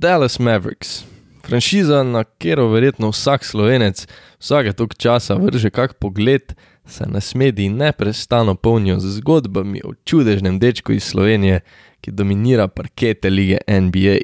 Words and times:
Dallas 0.00 0.38
Mavericks, 0.38 1.04
franšiza, 1.46 2.02
na 2.02 2.24
katero 2.24 2.68
verjetno 2.68 3.10
vsak 3.10 3.44
slovenec 3.44 4.06
vsake 4.38 4.72
tok 4.72 4.94
časa 4.96 5.34
vrže 5.34 5.70
kak 5.70 5.92
pogled, 6.00 6.54
se 6.86 7.04
nas 7.06 7.34
mediji 7.34 7.68
neprestano 7.68 8.54
polnijo 8.54 8.96
z 9.00 9.10
zgodbami 9.18 9.82
o 9.84 9.92
čudežnem 10.04 10.58
dečku 10.58 10.92
iz 10.92 11.04
Slovenije, 11.04 11.60
ki 12.00 12.10
dominira 12.10 12.68
parkete 12.68 13.30
lige 13.30 13.58
NBA. 13.68 14.16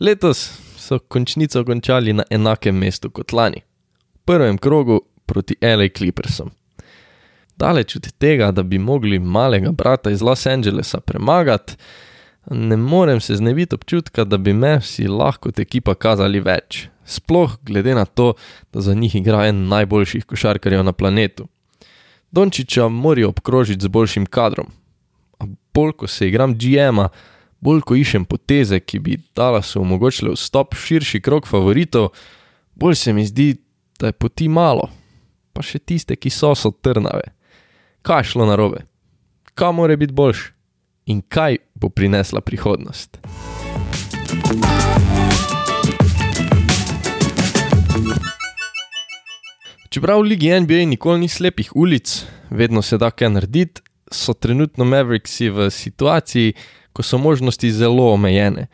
Letos 0.00 0.56
so 0.76 0.98
končnico 0.98 1.64
končali 1.64 2.12
na 2.12 2.24
enakem 2.30 2.78
mestu 2.78 3.10
kot 3.10 3.32
lani, 3.32 3.60
v 4.14 4.18
prvem 4.24 4.58
krogu 4.58 5.02
proti 5.26 5.56
LA 5.60 5.92
Clippersom. 5.96 6.50
Daleč 7.56 7.96
od 7.96 8.12
tega, 8.18 8.50
da 8.52 8.62
bi 8.62 8.78
mogli 8.78 9.18
malega 9.18 9.72
brata 9.72 10.10
iz 10.10 10.22
Los 10.22 10.46
Angelesa 10.46 11.00
premagati, 11.00 11.76
ne 12.50 12.76
morem 12.76 13.20
se 13.20 13.36
znebiti 13.36 13.74
občutka, 13.74 14.24
da 14.24 14.36
bi 14.36 14.52
me 14.52 14.78
vsi 14.78 15.08
lahko 15.08 15.52
te 15.52 15.62
ekipa 15.62 15.94
kazali 15.94 16.40
več. 16.40 16.88
Sploh 17.04 17.56
glede 17.62 17.94
na 17.94 18.04
to, 18.04 18.34
da 18.72 18.80
za 18.80 18.94
njih 18.94 19.14
igra 19.14 19.46
en 19.48 19.66
najboljših 19.68 20.24
košarkarjev 20.24 20.84
na 20.84 20.92
planetu. 20.92 21.48
Dončiča 22.30 22.88
morajo 22.88 23.28
obkrožiti 23.28 23.84
z 23.84 23.88
boljšim 23.88 24.26
kadrom. 24.26 24.66
A 25.38 25.46
bolj 25.74 25.92
ko 25.92 26.06
se 26.06 26.28
igram 26.28 26.54
GM-a, 26.58 27.08
bolj 27.60 27.80
ko 27.80 27.96
iščem 27.96 28.24
poteze, 28.24 28.80
ki 28.80 28.98
bi 28.98 29.16
Dallasu 29.36 29.80
omogočile 29.80 30.34
vstop 30.36 30.76
širši 30.76 31.20
krog 31.20 31.48
favoritov, 31.48 32.12
bolj 32.74 32.94
se 32.94 33.12
mi 33.12 33.26
zdi, 33.26 33.54
da 33.98 34.12
je 34.12 34.12
poti 34.12 34.48
malo. 34.48 34.90
Pa 35.52 35.62
še 35.62 35.78
tiste, 35.78 36.16
ki 36.16 36.30
so 36.30 36.54
so 36.54 36.70
trnave. 36.70 37.32
Kaj 38.02 38.32
šlo 38.32 38.46
narobe? 38.46 38.84
Kaj 39.58 39.72
more 39.72 39.96
biti 39.96 40.14
boljš? 40.14 40.57
In 41.08 41.22
kaj 41.24 41.56
bo 41.74 41.88
prinesla 41.88 42.40
prihodnost? 42.40 43.18
Čeprav 49.88 50.20
v 50.20 50.22
Ligi 50.22 50.52
NBA 50.60 50.84
nikoli 50.84 51.20
ni 51.20 51.28
slepih 51.28 51.70
ulic, 51.76 52.26
vedno 52.50 52.82
se 52.82 52.98
da 52.98 53.10
kaj 53.10 53.30
narediti, 53.30 53.80
so 54.12 54.34
trenutno 54.34 54.84
Mavericksi 54.84 55.48
v 55.48 55.70
situaciji, 55.70 56.52
ko 56.92 57.02
so 57.02 57.18
možnosti 57.18 57.72
zelo 57.72 58.12
omejene 58.12 58.66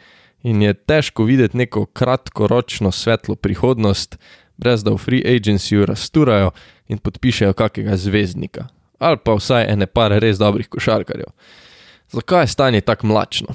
in 0.43 0.63
je 0.63 0.75
težko 0.75 1.25
videti 1.25 1.57
neko 1.57 1.87
kratkoročno 1.87 2.91
svetlo 2.93 3.35
prihodnost, 3.35 4.19
brez 4.57 4.83
da 4.83 4.91
v 4.91 4.98
free 4.98 5.23
agencyju 5.23 5.87
rasturajo 5.87 6.51
in 6.89 6.98
podpišejo 6.98 7.53
kakega 7.53 7.97
zvezdnika 7.97 8.67
ali 8.98 9.19
pa 9.25 9.35
vsaj 9.35 9.67
ene 9.69 9.87
par 9.87 10.13
res 10.23 10.39
dobrih 10.39 10.69
košarkarjev. 10.69 11.29
Zakaj 12.13 12.43
je 12.43 12.47
stanje 12.47 12.81
tako 12.81 13.07
mlačno? 13.07 13.55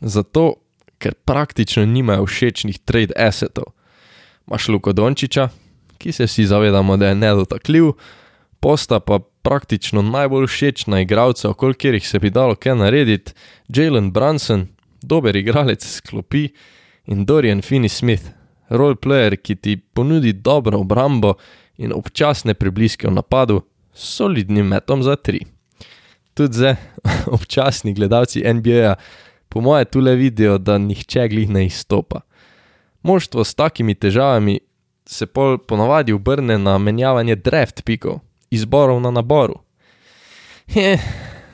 Zato, 0.00 0.54
ker 0.98 1.14
praktično 1.14 1.84
nimajo 1.86 2.26
všečnih 2.26 2.78
trade 2.78 3.14
assetov. 3.16 3.64
Maš 4.46 4.68
Luko 4.68 4.92
Dončiča, 4.92 5.48
ki 5.98 6.12
se 6.12 6.26
vsi 6.26 6.46
zavedamo, 6.46 6.96
da 6.96 7.08
je 7.08 7.14
nedotakljiv, 7.14 7.92
posta 8.60 9.00
pa 9.00 9.18
praktično 9.42 10.02
najbolj 10.02 10.46
všečna 10.46 11.00
igralca, 11.00 11.50
okoli 11.50 11.74
katerih 11.74 12.08
se 12.08 12.18
bi 12.18 12.30
dalo 12.30 12.54
kaj 12.54 12.76
narediti, 12.76 13.32
Jalen 13.68 14.12
Brunson, 14.12 14.66
dober 15.02 15.36
igralec 15.36 15.86
sklopi 15.86 16.48
in 17.06 17.24
Dorian 17.24 17.62
Finney 17.62 17.88
Smith, 17.88 18.30
roleplayer, 18.68 19.36
ki 19.36 19.56
ti 19.56 19.76
ponudi 19.76 20.32
dobro 20.32 20.78
obrambo 20.78 21.34
in 21.76 21.92
občasne 21.92 22.54
prebliske 22.54 23.08
v 23.08 23.14
napadu, 23.14 23.62
s 23.94 24.14
solidnim 24.16 24.66
metom 24.66 25.02
za 25.02 25.16
tri. 25.16 25.42
Tudi 26.34 26.56
zdaj, 26.56 26.76
občasni 27.36 27.94
gledalci 27.94 28.42
NBA, 28.54 28.94
po 29.48 29.60
moje, 29.60 29.84
tu 29.84 30.00
le 30.00 30.14
vidijo, 30.16 30.58
da 30.58 30.78
nihče 30.78 31.28
glih 31.28 31.50
ne 31.50 31.66
izstopa. 31.66 32.20
Moštvo 33.02 33.44
s 33.44 33.54
takimi 33.54 33.94
težavami 33.94 34.58
se 35.06 35.26
pol 35.26 35.58
ponovadi 35.58 36.12
obrne 36.12 36.58
na 36.58 36.78
menjavanje 36.78 37.36
draft 37.36 37.84
pikov, 37.84 38.20
izborov 38.50 39.00
na 39.00 39.10
naboru. 39.10 39.60
Je, 40.66 40.98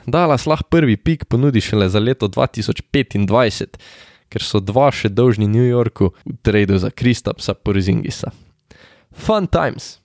Dallas 0.05 0.45
lahko 0.45 0.69
prvi 0.69 0.97
pik 0.97 1.25
ponudi 1.25 1.61
šele 1.61 1.89
za 1.89 1.99
leto 1.99 2.27
2025, 2.27 3.77
ker 4.29 4.43
so 4.43 4.61
dva 4.61 4.89
še 4.93 5.09
dolžni 5.09 5.47
New 5.47 5.65
Yorku 5.65 6.13
v 6.25 6.37
tradu 6.45 6.77
za 6.77 6.89
Kristapsa 6.89 7.53
Porzingisa. 7.53 8.31
Fun 9.11 9.47
times. 9.47 9.97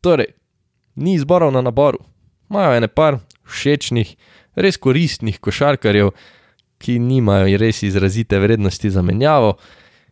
Torej, 0.00 0.32
ni 0.96 1.14
izborov 1.14 1.52
na 1.52 1.60
naboru, 1.60 2.00
imajo 2.50 2.76
ene 2.76 2.88
par 2.88 3.20
všečnih, 3.46 4.16
res 4.56 4.76
koristnih 4.76 5.38
košarkarjev, 5.40 6.12
ki 6.78 6.98
nimajo 7.00 7.58
res 7.58 7.82
izrazite 7.82 8.38
vrednosti 8.38 8.90
za 8.90 9.02
menjavo. 9.02 9.56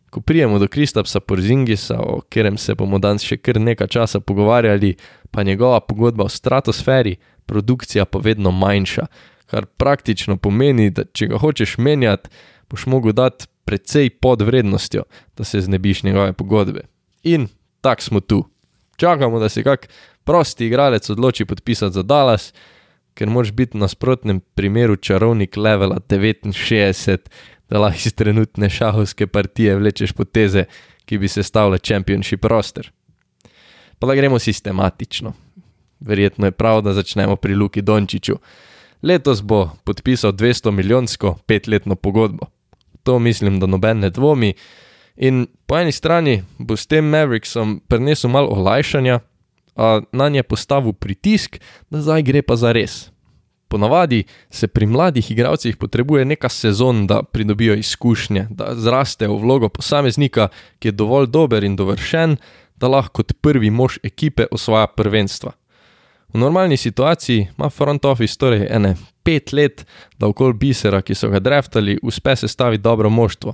Ko 0.09 0.21
prijemo 0.21 0.59
do 0.59 0.67
Kristapsa 0.71 1.19
Porzingisa, 1.19 1.99
o 1.99 2.21
katerem 2.21 2.57
se 2.57 2.75
bomo 2.75 2.99
danes 2.99 3.25
še 3.25 3.37
kar 3.37 3.59
nekaj 3.59 3.91
časa 3.91 4.21
pogovarjali, 4.23 4.95
pa 5.31 5.43
njegova 5.43 5.81
pogodba 5.83 6.29
v 6.29 6.31
stratosferi, 6.31 7.17
produkcija 7.45 8.05
pa 8.05 8.21
vedno 8.23 8.51
manjša, 8.51 9.07
kar 9.51 9.65
praktično 9.65 10.37
pomeni, 10.37 10.89
da 10.89 11.03
če 11.03 11.33
ga 11.33 11.41
hočeš 11.41 11.77
menjati, 11.77 12.31
boš 12.71 12.87
mogel 12.89 13.13
dati 13.13 13.49
precej 13.65 14.09
pod 14.21 14.41
vrednostjo, 14.45 15.03
da 15.37 15.43
se 15.43 15.61
znebiš 15.61 16.03
njegove 16.03 16.33
pogodbe. 16.33 16.85
In 17.23 17.47
tak 17.81 18.01
smo 18.01 18.19
tu. 18.19 18.45
Čakamo, 18.97 19.39
da 19.39 19.49
se 19.49 19.63
kak 19.63 19.89
prosti 20.23 20.65
igralec 20.65 21.09
odloči 21.09 21.45
podpisati 21.45 21.93
za 21.93 22.03
Dallas, 22.03 22.53
ker 23.15 23.29
moraš 23.29 23.51
biti 23.51 23.77
na 23.77 23.85
nasprotnem 23.85 24.39
primeru 24.39 24.95
čarovnik 24.95 25.57
levela 25.57 25.99
69, 26.09 27.17
da 27.69 27.79
lahko 27.79 28.01
iz 28.05 28.13
trenutne 28.13 28.69
šahovske 28.69 29.27
partije 29.27 29.75
vlečeš 29.75 30.11
poteze, 30.11 30.65
ki 31.05 31.17
bi 31.17 31.27
se 31.27 31.43
stavile 31.43 31.77
championship 31.77 32.45
roster. 32.45 32.91
Pa 33.99 34.07
da 34.07 34.15
gremo 34.15 34.39
sistematično. 34.39 35.33
Verjetno 35.99 36.45
je 36.45 36.51
prav, 36.51 36.81
da 36.81 36.93
začnemo 36.93 37.35
pri 37.35 37.55
Luki 37.55 37.81
Dončiću. 37.81 38.35
Letos 39.01 39.41
bo 39.41 39.69
podpisal 39.83 40.31
200 40.31 40.71
milijonsko 40.71 41.37
petletno 41.45 41.95
pogodbo. 41.95 42.45
To 43.03 43.19
mislim, 43.19 43.59
da 43.59 43.65
noben 43.65 43.99
ne 43.99 44.09
dvomi. 44.09 44.53
In 45.15 45.47
po 45.65 45.77
eni 45.77 45.91
strani 45.91 46.43
bo 46.57 46.75
s 46.75 46.87
tem 46.87 47.05
Mavericksom 47.05 47.81
prinesel 47.87 48.29
malo 48.29 48.47
olajšanja, 48.47 49.19
a 49.75 50.01
na 50.11 50.29
nje 50.29 50.43
postavil 50.43 50.93
pritisk, 50.93 51.59
da 51.89 52.01
zdaj 52.01 52.23
gre 52.23 52.41
pa 52.41 52.55
za 52.55 52.71
res. 52.71 53.11
Ponavadi 53.67 54.23
se 54.49 54.67
pri 54.67 54.85
mladih 54.85 55.31
igralcih 55.31 55.77
potrebuje 55.77 56.25
neka 56.25 56.49
sezon, 56.49 57.07
da 57.07 57.23
pridobijo 57.23 57.75
izkušnje, 57.75 58.47
da 58.49 58.75
zrastejo 58.75 59.35
v 59.35 59.41
vlogo 59.41 59.69
posameznika, 59.69 60.47
ki 60.79 60.87
je 60.87 60.91
dovolj 60.91 61.27
dober 61.27 61.63
in 61.63 61.75
dovršen, 61.75 62.37
da 62.75 62.87
lahko 62.87 63.23
kot 63.23 63.33
prvi 63.41 63.69
mož 63.69 63.97
ekipe 64.03 64.45
osvaja 64.51 64.87
prvenstva. 64.87 65.51
V 66.33 66.37
normalni 66.37 66.77
situaciji 66.77 67.47
ima 67.57 67.69
front 67.69 68.05
office 68.05 68.37
torej 68.37 68.67
ene 68.69 68.95
pet 69.23 69.53
let, 69.53 69.85
da 70.19 70.27
okol 70.27 70.53
bisera, 70.53 71.01
ki 71.01 71.15
so 71.15 71.29
ga 71.29 71.39
draftali, 71.39 71.97
uspe 72.03 72.35
sestaviti 72.35 72.83
dobro 72.83 73.09
moštvo. 73.09 73.53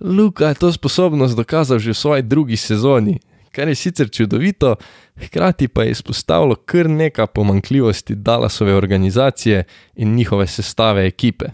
Luka 0.00 0.48
je 0.48 0.54
to 0.54 0.72
sposobnost 0.72 1.36
dokazal 1.36 1.78
že 1.78 1.90
v 1.90 1.96
svoji 1.96 2.22
drugi 2.22 2.56
sezoni, 2.56 3.18
kar 3.56 3.68
je 3.68 3.74
sicer 3.74 4.10
čudovito, 4.10 4.74
hkrati 5.16 5.68
pa 5.68 5.82
je 5.82 5.90
izpostavilo 5.90 6.54
kar 6.54 6.90
nekaj 6.90 7.26
pomankljivosti 7.26 8.14
Dallasove 8.14 8.74
organizacije 8.74 9.64
in 9.94 10.14
njihove 10.14 10.46
sestave 10.46 11.06
ekipe. 11.06 11.46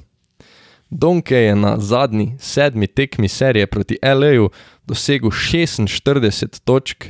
Donke 0.91 1.37
je 1.37 1.57
na 1.57 1.79
zadnji 1.79 2.35
sedmi 2.39 2.87
tekmi 2.87 3.29
serije 3.29 3.67
proti 3.67 3.99
LA-ju 4.03 4.51
dosegel 4.87 5.31
46 5.31 6.61
točk 6.65 7.05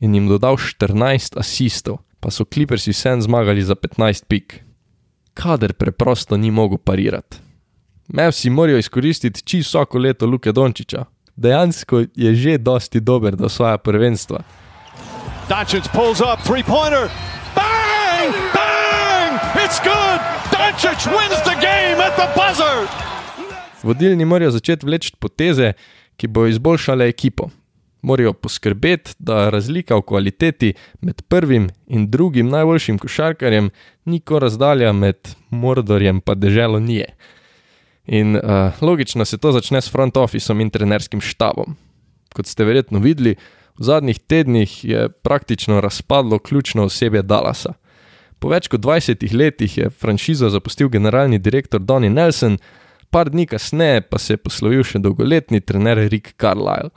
in 0.00 0.14
jim 0.14 0.28
dodal 0.28 0.56
14 0.56 1.38
asistov, 1.38 1.96
pa 2.20 2.30
so 2.30 2.44
Clippersi 2.44 2.90
vsem 2.90 3.22
zmagali 3.22 3.62
za 3.62 3.74
15 3.74 4.24
pik. 4.28 4.60
Kader 5.34 5.72
preprosto 5.72 6.36
ni 6.36 6.50
mogel 6.50 6.78
parirati. 6.78 7.36
Mavsi 8.08 8.50
morajo 8.50 8.78
izkoristiti 8.78 9.42
čisto 9.42 9.78
vsako 9.78 9.98
leto 9.98 10.26
Luke 10.26 10.52
Dončiča, 10.52 11.04
dejansko 11.40 12.04
je 12.14 12.34
že 12.34 12.58
dosti 12.58 13.00
dober 13.00 13.36
do 13.36 13.48
svoje 13.48 13.78
prvenstva. 13.78 14.44
Doncic 15.48 15.88
pulls 15.92 16.20
up 16.20 16.38
three 16.44 16.62
pointer. 16.62 17.08
Bang! 17.56 18.30
Bang! 18.54 19.32
It's 19.64 19.80
good! 19.82 20.20
Doncic 20.52 21.00
wins 21.08 21.40
the 21.48 21.56
game 21.58 21.98
at 21.98 22.14
the 22.20 22.28
buzzer! 22.36 22.86
Vodilni 23.82 24.24
morajo 24.24 24.50
začeti 24.50 24.86
vleči 24.86 25.12
poteze, 25.18 25.72
ki 26.16 26.28
bo 26.28 26.46
izboljšale 26.46 27.08
ekipo. 27.08 27.48
Morajo 28.02 28.32
poskrbeti, 28.32 29.14
da 29.18 29.50
razlika 29.50 29.96
v 29.96 30.02
kvaliteti 30.02 30.74
med 31.00 31.22
prvim 31.28 31.70
in 31.86 32.10
drugim 32.10 32.48
najboljšim 32.48 32.98
košarkarjem 32.98 33.70
ni 34.04 34.20
ko 34.20 34.38
razdalja 34.38 34.92
med 34.92 35.16
Mordorjem 35.50 36.20
in 36.28 36.34
deželo 36.34 36.80
Nije. 36.80 37.14
In 38.10 38.34
uh, 38.36 38.74
logično 38.82 39.24
se 39.24 39.38
to 39.38 39.52
začne 39.54 39.80
s 39.80 39.90
front 39.90 40.16
officem 40.18 40.60
in 40.60 40.70
trenerskim 40.70 41.22
štabom. 41.22 41.76
Kot 42.34 42.50
ste 42.50 42.66
verjetno 42.66 42.98
videli, 42.98 43.36
v 43.78 43.86
zadnjih 43.86 44.18
tednih 44.18 44.84
je 44.84 45.08
praktično 45.08 45.80
razpadlo 45.80 46.38
ključno 46.38 46.84
osebje 46.90 47.22
Dallasa. 47.22 47.76
Po 48.38 48.50
več 48.50 48.66
kot 48.72 48.80
20 48.80 49.22
letih 49.36 49.78
je 49.78 49.90
franšizo 49.90 50.50
zapustil 50.50 50.88
generalni 50.88 51.38
direktor 51.38 51.80
Donny 51.80 52.10
Nelson, 52.10 52.58
Par 53.10 53.30
dni 53.30 53.46
kasneje 53.46 54.00
pa 54.00 54.18
se 54.18 54.32
je 54.32 54.38
poslovil 54.38 54.84
še 54.86 55.00
dolgoletni 55.02 55.60
trener 55.60 55.98
Rick 56.12 56.36
Carlisle. 56.38 56.92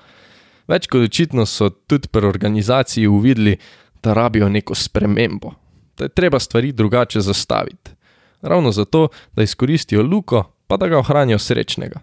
Več 0.70 0.86
kot 0.88 1.08
očitno 1.10 1.46
so 1.50 1.72
tudi 1.90 2.08
pri 2.14 2.30
organizaciji 2.30 3.10
uvideli, 3.10 3.58
da 4.04 4.14
rabijo 4.14 4.50
neko 4.52 4.76
spremembo, 4.76 5.54
da 5.98 6.06
je 6.06 6.14
treba 6.14 6.40
stvari 6.40 6.72
drugače 6.76 7.22
zastaviti. 7.24 7.96
Ravno 8.44 8.72
zato, 8.72 9.08
da 9.34 9.44
izkoristijo 9.44 10.04
Luko, 10.04 10.44
pa 10.68 10.78
da 10.78 10.88
ga 10.88 11.00
ohranijo 11.00 11.40
srečnega. 11.40 12.00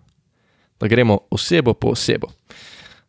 Da 0.81 0.89
gremo 0.89 1.19
osebo 1.31 1.75
po 1.75 1.89
osebo. 1.89 2.29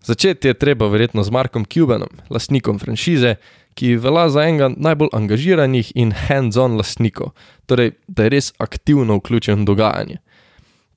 Začeti 0.04 0.48
je 0.48 0.54
treba 0.54 0.88
verjetno 0.88 1.24
z 1.24 1.32
Markom 1.32 1.66
Cubanom, 1.66 2.10
lastnikom 2.30 2.80
franšize, 2.80 3.36
ki 3.74 3.96
velja 3.96 4.30
za 4.30 4.44
enega 4.44 4.72
najbolj 4.78 5.10
angažiranih 5.14 5.92
in 5.96 6.12
hands-on 6.12 6.76
lastnikov, 6.78 7.32
torej 7.66 7.94
da 8.08 8.24
je 8.24 8.34
res 8.34 8.54
aktivno 8.58 9.20
vključen 9.20 9.62
v 9.62 9.66
dogajanje. 9.66 10.18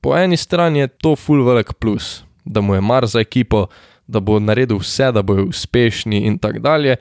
Po 0.00 0.16
eni 0.16 0.36
strani 0.36 0.78
je 0.78 0.88
to 0.88 1.16
full 1.16 1.44
velik 1.44 1.72
plus, 1.78 2.24
da 2.44 2.60
mu 2.60 2.74
je 2.74 2.80
mar 2.80 3.06
za 3.06 3.20
ekipo, 3.20 3.66
da 4.06 4.20
bo 4.20 4.40
naredil 4.40 4.80
vse, 4.80 5.12
da 5.12 5.22
bojo 5.22 5.44
uspešni 5.48 6.24
in 6.26 6.38
tako 6.38 6.58
dalje, 6.58 6.96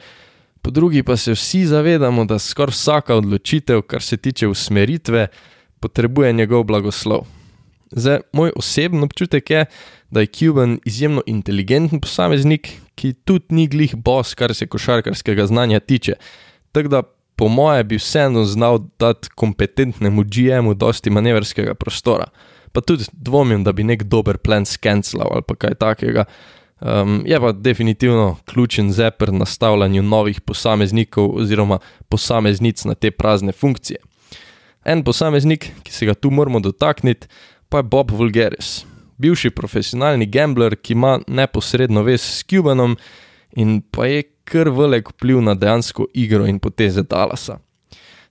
po 0.61 0.71
drugi 0.71 1.03
pa 1.03 1.17
se 1.17 1.31
vsi 1.31 1.65
zavedamo, 1.65 2.25
da 2.25 2.39
skoraj 2.39 2.71
vsaka 2.71 3.15
odločitev, 3.15 3.81
kar 3.81 4.01
se 4.01 4.17
tiče 4.17 4.47
usmeritve, 4.47 5.27
potrebuje 5.79 6.33
njegov 6.33 6.63
blagoslov. 6.63 7.25
Zdaj, 7.95 8.19
moj 8.33 8.51
osebni 8.55 9.03
občutek 9.03 9.49
je, 9.49 9.65
da 10.11 10.19
je 10.19 10.27
Cuban 10.27 10.79
izjemno 10.85 11.21
inteligenten 11.25 12.01
posameznik, 12.01 12.69
ki 12.95 13.13
tudi 13.13 13.55
ni 13.55 13.67
glih 13.67 13.95
bos, 13.95 14.33
kar 14.33 14.53
se 14.53 14.67
košarkarskega 14.67 15.45
znanja 15.45 15.79
tiče. 15.79 16.13
Tako 16.71 16.87
da, 16.87 17.03
po 17.35 17.47
moje, 17.47 17.83
bi 17.83 17.97
vseeno 17.97 18.45
znal 18.45 18.79
dati 18.99 19.29
kompetentnemu 19.35 20.23
GM-u 20.23 20.73
dosti 20.73 21.09
manevrskega 21.09 21.73
prostora. 21.73 22.25
Pa 22.71 22.81
tudi 22.81 23.05
dvomim, 23.11 23.63
da 23.63 23.71
bi 23.71 23.83
nek 23.83 24.03
dober 24.03 24.37
plan 24.37 24.65
skenslal 24.65 25.29
ali 25.31 25.57
kaj 25.57 25.75
takega. 25.75 26.25
Um, 26.81 27.23
je 27.25 27.39
pa 27.39 27.51
definitivno 27.51 28.37
ključen 28.45 28.91
za 28.91 29.11
pri 29.11 29.31
nastavljanju 29.31 30.03
novih 30.03 30.41
posameznikov 30.41 31.35
oziroma 31.35 31.79
posameznic 32.09 32.83
na 32.85 32.95
te 32.95 33.11
prazne 33.11 33.51
funkcije. 33.51 33.97
En 34.85 35.03
posameznik, 35.03 35.69
ki 35.83 35.91
se 35.91 36.05
ga 36.05 36.13
tu 36.13 36.31
moramo 36.31 36.59
dotakniti, 36.59 37.27
pa 37.73 37.79
je 37.79 37.83
Bob 37.83 38.11
Vulgaris, 38.11 38.85
bivši 39.17 39.49
profesionalni 39.49 40.27
gambler, 40.29 40.75
ki 40.77 40.93
ima 40.93 41.15
neposredno 41.27 42.03
vez 42.05 42.21
s 42.21 42.43
Cubanom 42.45 42.91
in 43.57 43.79
pa 43.81 44.05
je 44.05 44.27
kar 44.45 44.67
velik 44.69 45.07
vpliv 45.09 45.39
na 45.41 45.55
dejansko 45.57 46.05
igro 46.13 46.45
in 46.45 46.59
poteze 46.59 47.01
Dallasa. 47.01 47.55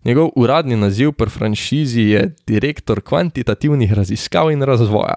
Njegov 0.04 0.28
uradni 0.36 0.76
naziv 0.76 1.10
pri 1.18 1.30
franšizi 1.30 2.02
je 2.02 2.20
direktor 2.46 3.00
kvantitativnih 3.00 3.92
raziskav 3.92 4.52
in 4.52 4.62
razvoja, 4.62 5.16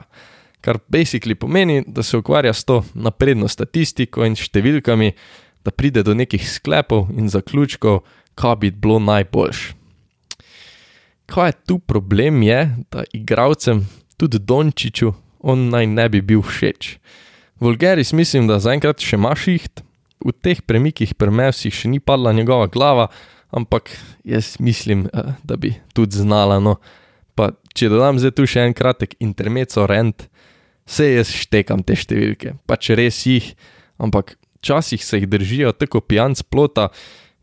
kar 0.62 0.80
basically 0.90 1.36
pomeni, 1.36 1.84
da 1.88 2.04
se 2.04 2.18
ukvarja 2.18 2.54
s 2.54 2.66
to 2.66 2.80
napredno 2.94 3.48
statistiko 3.48 4.26
in 4.26 4.34
številkami, 4.34 5.12
da 5.62 5.72
pride 5.72 6.02
do 6.02 6.16
nekih 6.18 6.50
sklepov 6.50 7.12
in 7.14 7.30
zaključkov, 7.30 8.02
kaj 8.34 8.56
bi 8.56 8.72
bilo 8.72 8.98
najboljš. 9.00 9.62
Kaj 11.30 11.48
je 11.48 11.58
tu 11.68 11.78
problem, 11.80 12.42
je, 12.42 12.60
da 12.90 13.06
igravcem 13.14 13.86
tudi 14.18 14.40
Dončiću, 14.40 15.14
on 15.40 15.70
naj 15.70 15.88
ne 15.88 16.10
bi 16.10 16.22
bil 16.22 16.42
všeč. 16.42 16.98
Vulgaris 17.60 18.14
mislim, 18.14 18.48
da 18.48 18.60
zaenkrat 18.60 19.00
še 19.00 19.16
ima 19.16 19.36
šiht, 19.36 19.84
v 20.26 20.34
teh 20.34 20.62
premikih 20.66 21.14
premevsih 21.16 21.74
še 21.74 21.92
ni 21.92 22.00
padla 22.00 22.34
njegova 22.34 22.68
glava, 22.72 23.08
ampak 23.56 23.92
jaz 24.24 24.56
mislim, 24.60 25.08
eh, 25.08 25.36
da 25.44 25.58
bi 25.58 25.76
tudi 25.94 26.18
znala. 26.18 26.60
No. 26.60 26.78
Pa 27.36 27.52
če 27.74 27.90
dodam 27.92 28.20
zdaj 28.20 28.36
tu 28.36 28.48
še 28.48 28.66
en 28.66 28.74
kratek 28.74 29.16
intermezzo 29.20 29.86
rent, 29.88 30.28
vse 30.88 31.12
jaz 31.12 31.32
štekam 31.32 31.84
te 31.84 31.96
številke, 31.96 32.56
pač 32.66 32.90
res 32.96 33.26
jih, 33.28 33.54
ampak 34.00 34.38
včasih 34.60 35.04
se 35.04 35.20
jih 35.20 35.30
držijo 35.30 35.72
tako 35.78 36.02
pijanc 36.02 36.42
plota 36.50 36.90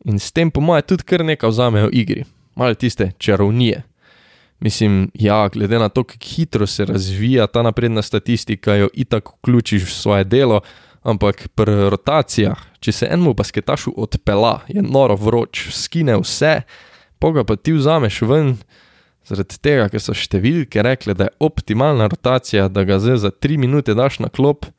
in 0.04 0.18
s 0.18 0.32
tem 0.34 0.50
po 0.50 0.60
moje 0.60 0.82
tudi 0.82 1.06
kar 1.06 1.22
nekaj 1.22 1.52
vzamejo 1.52 1.90
igri, 1.92 2.24
malo 2.58 2.74
tiste 2.74 3.12
čarovnije. 3.18 3.84
Mislim, 4.62 5.10
ja, 5.14 5.48
glede 5.48 5.78
na 5.78 5.88
to, 5.88 6.04
kako 6.04 6.24
hitro 6.24 6.66
se 6.66 6.84
razvija 6.84 7.46
ta 7.46 7.62
napredna 7.62 8.02
statistika, 8.02 8.74
jo 8.74 8.88
itak 8.94 9.28
vključiš 9.28 9.82
v 9.82 9.90
svoje 9.90 10.24
delo, 10.24 10.60
ampak 11.02 11.48
pri 11.54 11.90
rotacijah, 11.90 12.58
če 12.80 12.92
se 12.92 13.08
enemu 13.10 13.34
basketašu 13.34 13.94
odpela, 13.96 14.60
je 14.68 14.82
noro 14.82 15.16
vroč, 15.18 15.66
skine 15.74 16.14
vse, 16.22 16.60
poga 17.18 17.42
pa 17.44 17.56
ti 17.56 17.74
vzameš 17.74 18.20
ven, 18.22 18.54
zaradi 19.26 19.58
tega, 19.58 19.88
ker 19.90 20.02
so 20.02 20.14
številke 20.14 20.82
rekle, 20.86 21.18
da 21.18 21.26
je 21.26 21.36
optimalna 21.42 22.06
rotacija, 22.12 22.68
da 22.70 22.86
ga 22.86 23.00
zdaj 23.02 23.18
za 23.26 23.34
tri 23.34 23.58
minute 23.58 23.98
daš 23.98 24.20
na 24.22 24.30
klop, 24.30 24.70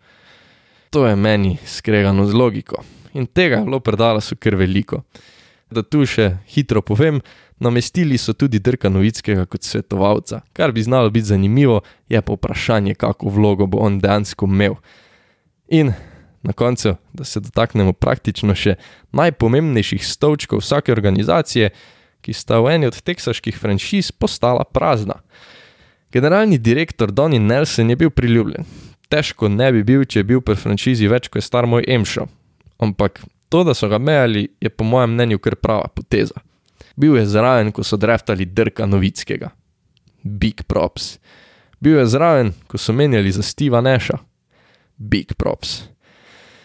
to 0.96 1.04
je 1.10 1.16
meni 1.20 1.58
skregano 1.68 2.24
z 2.30 2.40
logiko. 2.40 2.84
In 3.20 3.28
tega 3.28 3.60
je 3.60 3.68
bilo 3.68 3.84
predala 3.84 4.22
so 4.24 4.40
kar 4.40 4.56
veliko. 4.56 5.04
Da 5.74 5.84
tu 5.84 6.06
še 6.08 6.38
hitro 6.54 6.84
povem, 6.86 7.20
Namestili 7.60 8.18
so 8.18 8.34
tudi 8.34 8.60
Drka 8.60 8.90
Novickega 8.90 9.46
kot 9.46 9.64
svetovalca, 9.64 10.42
kar 10.54 10.72
bi 10.72 10.84
znalo 10.84 11.10
biti 11.10 11.26
zanimivo, 11.26 11.82
je 12.10 12.22
pa 12.22 12.34
vprašanje, 12.34 12.96
kako 12.96 13.30
vlogo 13.30 13.66
bo 13.66 13.78
on 13.78 14.00
dejansko 14.00 14.46
imel. 14.46 14.76
In 15.68 15.94
na 16.42 16.54
koncu, 16.54 16.96
da 17.14 17.24
se 17.24 17.40
dotaknemo 17.40 17.94
praktično 17.94 18.56
še 18.56 18.76
najpomembnejših 19.12 20.06
stolčkov 20.08 20.60
vsake 20.60 20.92
organizacije, 20.92 21.70
ki 22.22 22.34
sta 22.34 22.60
v 22.60 22.76
eni 22.76 22.88
od 22.88 23.00
teksaških 23.02 23.58
franšiz 23.60 24.12
postala 24.12 24.64
prazna. 24.64 25.22
Generalni 26.12 26.58
direktor 26.58 27.12
Donny 27.12 27.40
Nelson 27.40 27.90
je 27.90 27.96
bil 27.96 28.10
priljubljen. 28.10 28.66
Težko 29.10 29.50
ne 29.50 29.72
bi 29.72 29.84
bil, 29.84 30.06
če 30.06 30.20
je 30.20 30.28
bil 30.28 30.42
pri 30.42 30.56
franšizi 30.56 31.08
več 31.08 31.30
kot 31.32 31.44
star 31.44 31.68
moj 31.68 31.86
Emšo. 31.88 32.28
Ampak 32.80 33.22
to, 33.50 33.64
da 33.64 33.76
so 33.78 33.88
ga 33.88 34.00
mejali, 34.00 34.48
je 34.62 34.70
po 34.70 34.84
mojem 34.84 35.14
mnenju 35.16 35.40
kar 35.40 35.56
prava 35.56 35.88
poteza 35.88 36.42
bil 36.96 37.18
je 37.18 37.26
zraven, 37.26 37.72
ko 37.72 37.84
so 37.84 37.98
dreftali 37.98 38.46
Drka 38.46 38.86
Novickega. 38.86 39.50
Big 40.24 40.64
props. 40.68 41.18
Bil 41.80 42.00
je 42.00 42.06
zraven, 42.08 42.54
ko 42.68 42.78
so 42.78 42.94
menjali 42.94 43.32
za 43.32 43.44
Steva 43.44 43.82
Neša. 43.82 44.18
Big 44.98 45.34
props. 45.34 45.84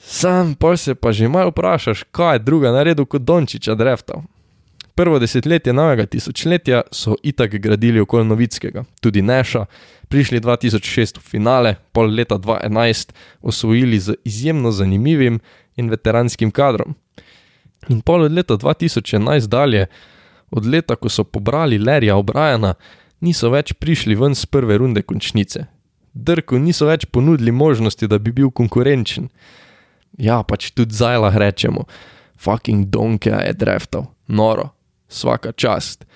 Sam 0.00 0.54
pa 0.54 0.76
se 0.76 0.94
pa 0.94 1.12
že 1.12 1.28
malo 1.28 1.50
vprašaš, 1.50 2.02
kaj 2.10 2.34
je 2.34 2.38
druga 2.38 2.72
naredil 2.72 3.04
kot 3.04 3.22
Dončiča 3.22 3.75
dreftal. 3.75 4.22
Prvo 4.94 5.19
desetletje 5.19 5.72
novega 5.72 6.06
tisočletja 6.06 6.82
so 6.90 7.14
itak 7.22 7.54
gradili 7.60 8.00
okoli 8.00 8.25
Novickega, 8.25 8.84
tudi 9.00 9.22
Neša, 9.22 9.66
prišli 10.08 10.40
2006 10.40 11.19
v 11.19 11.22
finale, 11.22 11.75
pol 11.92 12.08
leta 12.10 12.38
2011 12.38 13.12
osvojili 13.42 13.98
z 13.98 14.14
izjemno 14.25 14.72
zanimivim 14.72 15.40
in 15.76 15.90
veteranskim 15.90 16.50
kadrom. 16.50 16.97
In 17.88 18.00
pol 18.00 18.23
od 18.23 18.32
leta 18.32 18.56
2011 18.56 19.47
dalje 19.47 19.87
od 20.50 20.67
leta, 20.67 20.97
ko 20.97 21.09
so 21.09 21.25
pobrali 21.25 21.78
Lerija 21.78 22.17
Obrajana, 22.17 22.75
niso 23.21 23.50
več 23.50 23.75
prišli 23.75 24.17
ven 24.19 24.35
z 24.35 24.47
prve 24.47 24.78
runde 24.78 25.02
končnice. 25.02 25.67
Drku 26.14 26.59
niso 26.59 26.88
več 26.88 27.07
ponudili 27.07 27.52
možnosti, 27.52 28.09
da 28.09 28.19
bi 28.19 28.33
bil 28.33 28.50
konkurenčen. 28.50 29.28
Ja, 30.19 30.43
pač 30.43 30.71
tudi 30.75 30.97
zajlah 30.97 31.37
rečemo, 31.37 31.85
fucking 32.38 32.88
donke 32.90 33.31
je 33.31 33.55
dreftal, 33.55 34.09
noro, 34.26 34.73
vsaka 35.11 35.52
čast. 35.52 36.09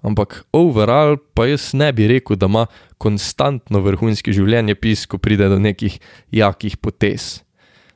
Ampak 0.00 0.46
overall 0.56 1.18
pa 1.36 1.44
jaz 1.50 1.74
ne 1.76 1.90
bi 1.92 2.06
rekel, 2.08 2.38
da 2.40 2.48
ima 2.48 2.64
konstantno 2.96 3.82
vrhunski 3.84 4.32
življenje 4.32 4.78
pis, 4.80 5.04
ko 5.04 5.20
pride 5.20 5.50
do 5.52 5.58
nekih 5.60 5.98
jakih 6.32 6.78
potez. 6.80 7.42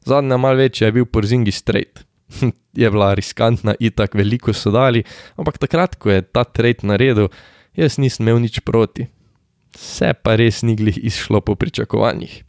Zadnja 0.05 0.37
mal 0.37 0.61
večja 0.61 0.91
je 0.91 0.99
bil 0.99 1.07
Porzingi 1.09 1.53
Straight. 1.53 2.05
je 2.83 2.91
bila 2.91 3.15
riskantna, 3.15 3.75
itak 3.81 4.15
veliko 4.15 4.53
so 4.53 4.73
dali, 4.75 5.05
ampak 5.37 5.59
takrat, 5.59 5.97
ko 5.97 6.11
je 6.11 6.23
ta 6.23 6.45
trade 6.45 6.87
naredil, 6.87 7.31
jaz 7.77 7.99
nisem 7.99 8.29
imel 8.29 8.43
nič 8.45 8.61
proti. 8.65 9.09
Vse 9.75 10.13
pa 10.23 10.37
res 10.39 10.63
ni 10.63 10.77
glih 10.79 10.99
izšlo 10.99 11.41
po 11.43 11.57
pričakovanjih. 11.59 12.43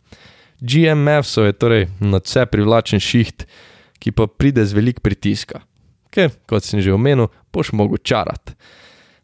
GMF 0.61 1.25
so 1.27 1.45
je 1.45 1.53
torej 1.57 1.87
na 1.99 2.21
vse 2.21 2.45
privlačen 2.45 3.01
šiht, 3.01 3.47
ki 3.99 4.13
pa 4.13 4.27
pride 4.27 4.65
z 4.65 4.77
velik 4.77 5.01
pritiska, 5.01 5.63
ker, 6.13 6.31
kot 6.49 6.63
sem 6.63 6.81
že 6.81 6.93
omenil, 6.93 7.31
boš 7.53 7.73
mogel 7.73 7.97
čarati. 7.97 8.53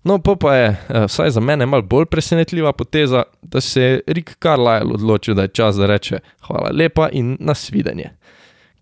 No, 0.03 0.18
pa, 0.18 0.34
pa 0.36 0.56
je, 0.56 0.70
eh, 0.89 1.06
vsaj 1.06 1.30
za 1.38 1.41
mene, 1.41 1.65
malo 1.65 1.86
bolj 1.86 2.08
presenetljiva 2.10 2.74
poteza, 2.74 3.24
da 3.41 3.62
se 3.62 3.82
je 3.82 4.01
Rick 4.08 4.41
Carlisle 4.41 4.94
odločil, 4.94 5.36
da 5.36 5.41
je 5.41 5.53
čas, 5.53 5.75
da 5.75 5.86
reče: 5.86 6.20
Hvala 6.48 6.72
lepa 6.74 7.10
in 7.12 7.38
nasvidenje. 7.39 8.10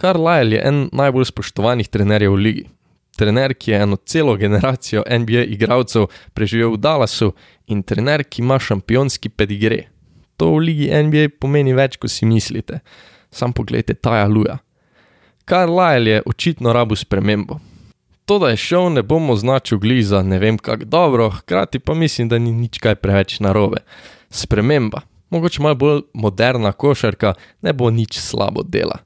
Carlisle 0.02 0.56
je 0.56 0.62
en 0.68 0.90
najbolj 0.96 1.26
spoštovanih 1.26 1.88
trenerjev 1.88 2.32
v 2.32 2.44
ligi. 2.44 2.66
Trener, 3.20 3.52
ki 3.54 3.72
je 3.72 3.82
eno 3.84 3.98
celo 4.08 4.36
generacijo 4.40 5.04
NBA 5.04 5.44
igralcev 5.52 6.06
preživel 6.34 6.72
v 6.74 6.80
Dallasu 6.80 7.34
in 7.68 7.84
trener, 7.84 8.24
ki 8.24 8.42
ima 8.42 8.60
šampionski 8.60 9.30
pedigre. 9.30 9.90
To 10.40 10.54
v 10.56 10.62
ligi 10.70 10.88
NBA 10.88 11.34
pomeni 11.40 11.76
več, 11.76 11.98
kot 12.00 12.12
si 12.12 12.26
mislite. 12.26 12.80
Sam 13.32 13.52
pogledajte 13.54 13.98
Taja 14.00 14.28
Luja. 14.28 14.58
Carlisle 15.50 16.16
je 16.16 16.24
očitno 16.26 16.74
rabu 16.74 16.96
spremembo. 16.96 17.60
To, 18.26 18.40
da 18.40 18.54
je 18.54 18.62
šel, 18.62 18.92
ne 18.94 19.04
bom 19.04 19.30
označil 19.34 19.82
glih 19.82 20.06
za 20.06 20.22
ne 20.24 20.40
vem 20.40 20.58
kako 20.58 20.86
dobro, 20.86 21.30
hkrati 21.30 21.80
pa 21.80 21.94
mislim, 21.94 22.30
da 22.30 22.38
ni 22.40 22.52
nič 22.54 22.80
kaj 22.80 22.96
preveč 22.96 23.40
narobe. 23.40 23.84
Sprememba. 24.30 25.02
mogoče 25.30 25.62
malo 25.62 25.76
bolj 25.76 26.02
moderna 26.14 26.72
košarka, 26.72 27.34
ne 27.62 27.74
bo 27.74 27.90
nič 27.90 28.20
slabo 28.20 28.64
dela. 28.64 28.98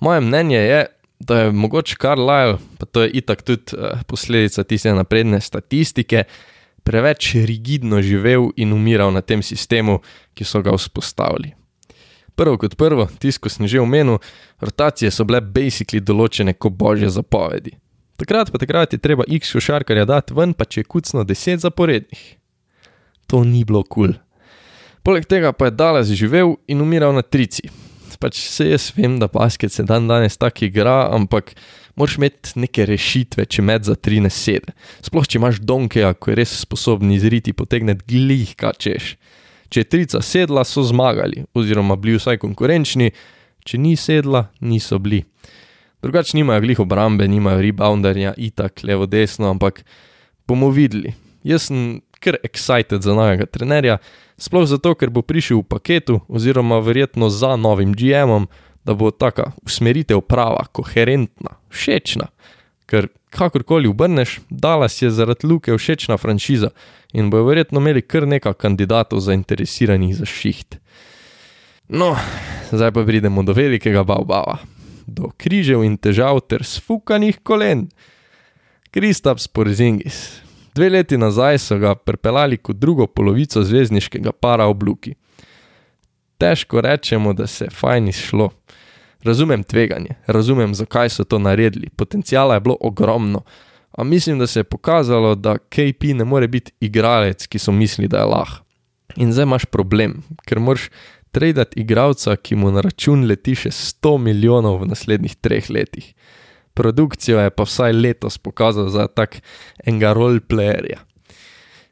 Moje 0.00 0.20
mnenje 0.20 0.58
je, 0.58 0.86
da 1.20 1.40
je 1.40 1.52
mogoče 1.52 1.96
Carlisle, 2.00 2.58
pa 2.78 2.86
to 2.86 3.02
je 3.02 3.10
itak 3.10 3.42
tudi 3.42 3.62
uh, 3.74 4.02
posledica 4.06 4.64
tiste 4.64 4.92
napredne 4.94 5.40
statistike, 5.40 6.24
preveč 6.82 7.34
rigidno 7.34 8.02
živel 8.02 8.50
in 8.56 8.72
umiral 8.72 9.12
na 9.12 9.20
tem 9.20 9.42
sistemu, 9.42 9.98
ki 10.34 10.44
so 10.44 10.62
ga 10.62 10.76
vzpostavili. 10.76 11.52
Prvo 12.34 12.56
kot 12.58 12.76
prvo, 12.78 13.08
tisto 13.18 13.50
sem 13.50 13.66
že 13.66 13.80
omenil, 13.80 14.18
rotacije 14.60 15.10
so 15.10 15.26
bile 15.26 15.40
basically 15.42 16.00
določene 16.00 16.54
kot 16.54 16.72
božje 16.72 17.10
zapovedi. 17.10 17.74
Takrat 18.18 18.50
pa 18.50 18.58
takrat 18.58 18.92
je 18.94 18.98
treba 18.98 19.26
x 19.26 19.52
košarkarja 19.52 20.04
dati 20.04 20.34
ven, 20.34 20.54
pa 20.54 20.64
če 20.64 20.80
je 20.80 20.90
kucno 20.90 21.26
10 21.26 21.66
zaporednih. 21.66 22.22
To 23.26 23.44
ni 23.44 23.64
bilo 23.64 23.82
kul. 23.82 24.14
Cool. 24.14 24.16
Poleg 25.02 25.26
tega 25.26 25.52
pa 25.52 25.68
je 25.68 25.76
Dallas 25.76 26.10
živel 26.12 26.56
in 26.68 26.80
umiral 26.80 27.14
na 27.14 27.22
trici. 27.22 27.68
Pač 28.16 28.40
se 28.48 28.70
jaz 28.70 28.88
vem, 28.96 29.18
da 29.20 29.28
basket 29.28 29.72
se 29.72 29.84
dan 29.84 30.08
danes 30.08 30.38
tako 30.40 30.64
igra, 30.64 31.08
ampak 31.14 31.52
moraš 31.98 32.16
imeti 32.16 32.54
neke 32.62 32.86
rešitve, 32.88 33.44
če 33.44 33.62
med 33.62 33.84
za 33.84 33.94
tri 33.94 34.22
ne 34.24 34.30
sede. 34.32 34.72
Sploh 35.04 35.26
če 35.26 35.38
imaš 35.40 35.60
donkeja, 35.60 36.14
ko 36.14 36.32
je 36.32 36.38
res 36.40 36.54
sposoben 36.62 37.12
izriti 37.14 37.52
potegneti 37.52 38.06
glih, 38.08 38.54
kaj 38.58 38.78
češ. 38.78 39.10
Če 39.68 39.84
je 39.84 39.88
trica 39.92 40.22
sedla, 40.24 40.64
so 40.64 40.84
zmagali, 40.86 41.44
oziroma 41.52 41.98
bili 42.00 42.16
vsaj 42.16 42.40
konkurenčni, 42.40 43.12
če 43.68 43.80
ni 43.82 43.96
sedla, 44.00 44.46
niso 44.64 44.96
bili. 45.02 45.24
Drugače 46.02 46.38
nimajo 46.38 46.62
glih 46.62 46.80
obrambe, 46.80 47.26
nimajo 47.28 47.60
rebounderja, 47.60 48.32
itak, 48.38 48.84
levo, 48.86 49.06
desno, 49.10 49.50
ampak 49.50 49.82
bomo 50.48 50.70
videli. 50.70 51.12
Jaz 51.44 51.68
sem 51.68 51.98
kar 52.20 52.38
excited 52.42 53.02
za 53.02 53.14
novega 53.14 53.46
trenerja, 53.46 53.98
sploh 54.38 54.66
zato, 54.66 54.94
ker 54.94 55.10
bo 55.10 55.22
prišel 55.22 55.62
v 55.62 55.68
paketu, 55.74 56.20
oziroma 56.28 56.80
verjetno 56.84 57.30
za 57.30 57.56
novim 57.56 57.92
GM-om, 57.94 58.48
da 58.84 58.94
bo 58.94 59.10
taka 59.10 59.52
usmeritev 59.66 60.22
prava, 60.24 60.64
koherentna, 60.72 61.58
všečna. 61.68 62.30
Ker 62.88 63.10
kakorkoli 63.30 63.88
obrneš, 63.88 64.40
Dallas 64.50 65.02
je 65.02 65.10
zaradi 65.10 65.46
luke 65.46 65.76
všečna 65.76 66.16
franšiza 66.16 66.70
in 67.12 67.30
bojo 67.30 67.44
verjetno 67.44 67.80
imeli 67.80 68.02
kar 68.02 68.28
nekaj 68.28 68.54
kandidatov 68.54 69.20
zainteresiranih 69.20 70.16
za 70.16 70.24
šiht. 70.24 70.78
No, 71.88 72.16
zdaj 72.72 72.92
pa 72.92 73.04
pridemo 73.04 73.42
do 73.42 73.52
velikega 73.52 74.04
baobaba, 74.04 74.58
do 75.06 75.30
križev 75.36 75.84
in 75.84 75.96
težav 75.96 76.40
ter 76.48 76.64
sfukanih 76.64 77.40
kolen. 77.42 77.88
Kristaps 78.92 79.48
Porzingis, 79.48 80.40
Dve 80.78 80.88
leti 80.88 81.16
nazaj 81.18 81.58
so 81.58 81.76
ga 81.78 81.94
pripeljali 81.94 82.56
kot 82.56 82.76
drugo 82.76 83.06
polovico 83.06 83.62
zvezdniškega 83.62 84.30
para 84.32 84.66
v 84.70 84.74
Bluki. 84.74 85.14
Težko 86.38 86.80
rečemo, 86.80 87.32
da 87.32 87.46
se 87.46 87.64
je 87.64 87.70
fajn 87.70 88.08
izšlo. 88.08 88.50
Razumem 89.26 89.64
tveganje, 89.64 90.14
razumem, 90.26 90.74
zakaj 90.74 91.10
so 91.10 91.24
to 91.24 91.38
naredili, 91.38 91.90
potencijala 91.90 92.54
je 92.54 92.60
bilo 92.60 92.76
ogromno, 92.80 93.42
a 93.90 94.04
mislim, 94.04 94.38
da 94.38 94.46
se 94.46 94.60
je 94.60 94.64
pokazalo, 94.64 95.34
da 95.34 95.58
KP 95.58 96.14
ne 96.14 96.24
more 96.24 96.48
biti 96.48 96.72
igralec, 96.80 97.46
ki 97.46 97.58
so 97.58 97.72
mislili, 97.72 98.08
da 98.08 98.18
je 98.18 98.24
lah. 98.24 98.52
In 99.16 99.32
zdaj 99.32 99.50
imaš 99.50 99.64
problem, 99.64 100.22
ker 100.46 100.60
moraš 100.60 100.90
tradati 101.30 101.80
igralca, 101.80 102.36
ki 102.36 102.54
mu 102.54 102.70
na 102.70 102.86
račun 102.86 103.26
leti 103.26 103.58
še 103.58 103.74
100 103.74 104.18
milijonov 104.18 104.78
v 104.84 104.92
naslednjih 104.94 105.34
treh 105.42 105.70
letih 105.70 106.14
produkcijo 106.78 107.42
je 107.42 107.50
pa 107.50 107.66
vsaj 107.66 107.92
letos 107.92 108.38
pokazal 108.38 108.88
za 108.94 109.08
tak 109.10 109.40
enega 109.84 110.14
roleplayerja. 110.14 111.02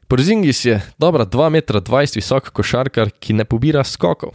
Porzingis 0.07 0.63
je 0.65 0.79
dobra 0.97 1.25
2,20 1.25 2.15
m 2.15 2.21
visok 2.21 2.51
košarkar, 2.55 3.11
ki 3.19 3.35
ne 3.35 3.45
pobira 3.45 3.83
skokov. 3.83 4.31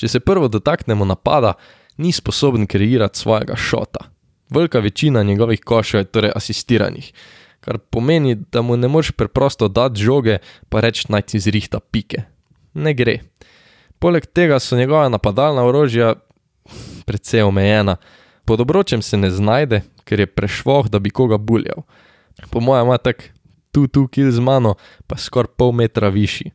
Če 0.00 0.08
se 0.08 0.20
prvo 0.20 0.48
dotaknemo 0.48 1.04
napada, 1.04 1.54
ni 2.00 2.12
sposoben 2.12 2.66
kreirati 2.66 3.20
svojega 3.20 3.56
šota. 3.56 4.08
Velika 4.50 4.80
večina 4.80 5.22
njegovih 5.22 5.60
košov 5.60 6.00
je 6.00 6.04
torej 6.04 6.32
asistiranih, 6.34 7.12
kar 7.60 7.78
pomeni, 7.78 8.34
da 8.34 8.62
mu 8.62 8.76
ne 8.76 8.88
moreš 8.88 9.12
preprosto 9.12 9.68
dati 9.68 10.00
žoge, 10.00 10.38
pa 10.68 10.80
reči 10.80 11.06
naj 11.08 11.22
ti 11.22 11.40
zrihta 11.40 11.80
pike. 11.80 12.24
Ne 12.74 12.94
gre. 12.94 13.18
Poleg 13.98 14.26
tega 14.26 14.58
so 14.60 14.76
njegova 14.76 15.08
napadalna 15.08 15.64
orožja 15.64 16.14
precej 17.06 17.42
omejena, 17.42 17.96
Pod 18.44 18.60
obročem 18.60 19.02
se 19.02 19.16
ne 19.16 19.30
znajde, 19.30 19.82
ker 20.04 20.20
je 20.20 20.26
prešvoh, 20.26 20.88
da 20.88 20.98
bi 20.98 21.10
koga 21.10 21.38
buljal. 21.38 21.84
Po 22.50 22.60
mojem, 22.60 22.86
ima 22.86 22.98
tak 22.98 23.30
tu 23.72 23.86
tu 23.86 24.06
kill 24.06 24.30
z 24.30 24.40
mano, 24.40 24.74
pa 25.06 25.16
skoraj 25.16 25.56
pol 25.56 25.72
metra 25.72 26.08
višji. 26.08 26.52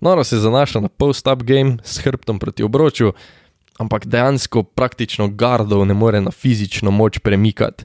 Noro 0.00 0.24
se 0.24 0.38
zanaša 0.38 0.80
na 0.80 0.88
post-up 0.88 1.42
game 1.42 1.76
s 1.84 1.98
hrbtom 1.98 2.38
proti 2.38 2.62
obroču, 2.62 3.12
ampak 3.78 4.06
dejansko 4.06 4.62
praktično 4.62 5.28
gardov 5.28 5.84
ne 5.86 5.94
more 5.94 6.20
na 6.20 6.30
fizično 6.30 6.90
moč 6.90 7.18
premikati. 7.18 7.84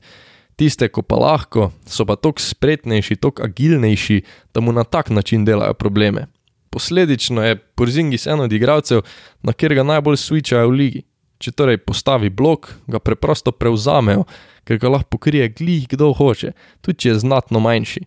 Tiste, 0.55 0.88
ko 0.88 1.01
pa 1.01 1.15
lahko, 1.19 1.72
so 1.84 2.05
pa 2.07 2.15
tok 2.15 2.39
spretnejši, 2.39 3.17
tok 3.19 3.41
agilnejši, 3.43 4.22
da 4.53 4.63
mu 4.63 4.72
na 4.72 4.84
tak 4.84 5.10
način 5.10 5.43
delajo 5.45 5.74
probleme. 5.74 6.27
Posledično 6.69 7.43
je 7.43 7.55
Porzingis 7.55 8.27
en 8.27 8.39
od 8.39 8.53
igralcev, 8.53 9.01
na 9.43 9.53
kjer 9.53 9.75
ga 9.75 9.84
najbolj 9.84 10.15
switchajo 10.15 10.69
v 10.69 10.72
ligi. 10.72 11.03
Če 11.39 11.51
torej 11.51 11.82
postavi 11.84 12.30
blok, 12.32 12.70
ga 12.88 13.00
preprosto 13.04 13.51
prevzamejo, 13.51 14.24
ker 14.63 14.80
ga 14.80 14.92
lahko 14.94 15.18
pokrije 15.18 15.50
glih 15.58 15.88
kdo 15.92 16.13
hoče, 16.15 16.54
tudi 16.82 17.04
če 17.04 17.10
je 17.10 17.22
znatno 17.25 17.60
manjši. 17.60 18.06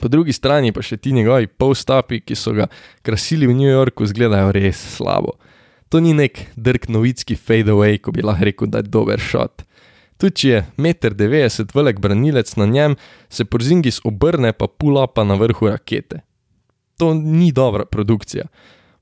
Po 0.00 0.10
drugi 0.10 0.34
strani 0.34 0.72
pa 0.74 0.82
še 0.82 0.98
ti 0.98 1.12
njegovi 1.14 1.46
postapi, 1.46 2.20
ki 2.22 2.36
so 2.38 2.54
ga 2.54 2.66
krasili 3.06 3.46
v 3.46 3.54
New 3.58 3.70
Yorku, 3.70 4.06
izgledajo 4.06 4.52
res 4.54 4.80
slabo. 4.96 5.36
To 5.94 6.00
ni 6.02 6.14
nek 6.16 6.40
drk 6.56 6.88
novitski 6.90 7.36
fade 7.38 7.70
away, 7.70 8.00
ko 8.02 8.14
bi 8.14 8.24
lahko 8.24 8.48
rekel, 8.48 8.70
da 8.70 8.82
je 8.82 8.90
dober 8.90 9.22
shot. 9.22 9.62
Tudi 10.18 10.34
če 10.40 10.48
je 10.50 10.60
1,90 10.78 11.74
m 11.74 11.78
velik 11.78 12.00
branilec 12.02 12.54
na 12.58 12.66
njem, 12.66 12.96
se 13.30 13.44
porzingis 13.44 14.00
obrne 14.06 14.52
pa 14.52 14.66
pula 14.66 15.06
pa 15.06 15.24
na 15.26 15.34
vrhu 15.38 15.70
rakete. 15.70 16.22
To 16.98 17.14
ni 17.14 17.50
dobra 17.52 17.84
produkcija. 17.84 18.46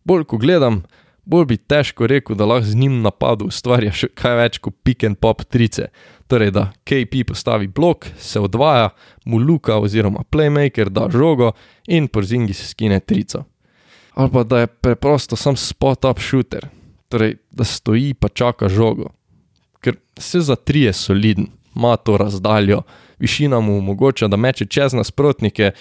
Bolj 0.04 0.24
ko 0.28 0.40
gledam, 0.40 0.82
bolj 1.24 1.46
bi 1.46 1.56
težko 1.56 2.06
rekel, 2.06 2.36
da 2.36 2.46
lahko 2.46 2.66
z 2.66 2.78
njim 2.78 3.00
napadu 3.02 3.46
ustvarja 3.50 3.92
še 3.94 4.08
kaj 4.18 4.36
več 4.38 4.58
kot 4.62 4.74
pick 4.84 5.04
and 5.06 5.20
pop 5.22 5.44
trice. 5.44 5.88
Torej, 6.30 6.50
da 6.54 6.70
KP 6.88 7.24
postavi 7.28 7.68
blok, 7.68 8.06
se 8.18 8.40
odvaja, 8.40 8.90
mu 9.24 9.38
luka 9.38 9.76
oziroma 9.78 10.24
playmaker 10.30 10.90
da 10.90 11.08
žogo 11.12 11.52
in 11.86 12.08
porzingi 12.08 12.54
se 12.56 12.66
skine 12.66 13.00
trico. 13.00 13.44
Ali 14.14 14.30
pa 14.32 14.44
da 14.44 14.62
je 14.62 14.66
preprosto 14.66 15.36
sam 15.36 15.56
spot 15.56 16.04
up 16.04 16.20
shooter, 16.20 16.68
torej 17.08 17.36
da 17.50 17.64
stoji 17.64 18.14
pa 18.14 18.28
čaka 18.28 18.68
žogo. 18.68 19.12
Ker 19.80 19.96
se 20.18 20.40
za 20.40 20.56
tri 20.56 20.86
je 20.86 20.92
soliden, 20.92 21.48
ima 21.76 21.96
to 21.96 22.16
razdaljo, 22.16 22.82
višina 23.18 23.60
mu 23.60 23.78
omogoča, 23.78 24.28
da 24.28 24.36
meče 24.36 24.66
čez 24.66 24.92
nasprotnike, 24.92 25.72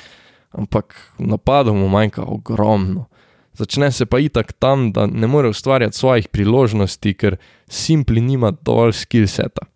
ampak 0.51 0.95
napadom 1.17 1.79
mu 1.79 1.89
manjka 1.89 2.23
ogromno. 2.23 3.05
Začne 3.53 3.91
se 3.91 4.05
pa 4.05 4.19
itak 4.19 4.53
tam, 4.53 4.91
da 4.91 5.05
ne 5.07 5.27
more 5.27 5.49
ustvarjati 5.49 5.97
svojih 5.97 6.27
priložnosti, 6.27 7.13
ker 7.13 7.37
Simpli 7.67 8.21
nima 8.21 8.51
dovolj 8.51 8.93
skillseta. 8.93 9.67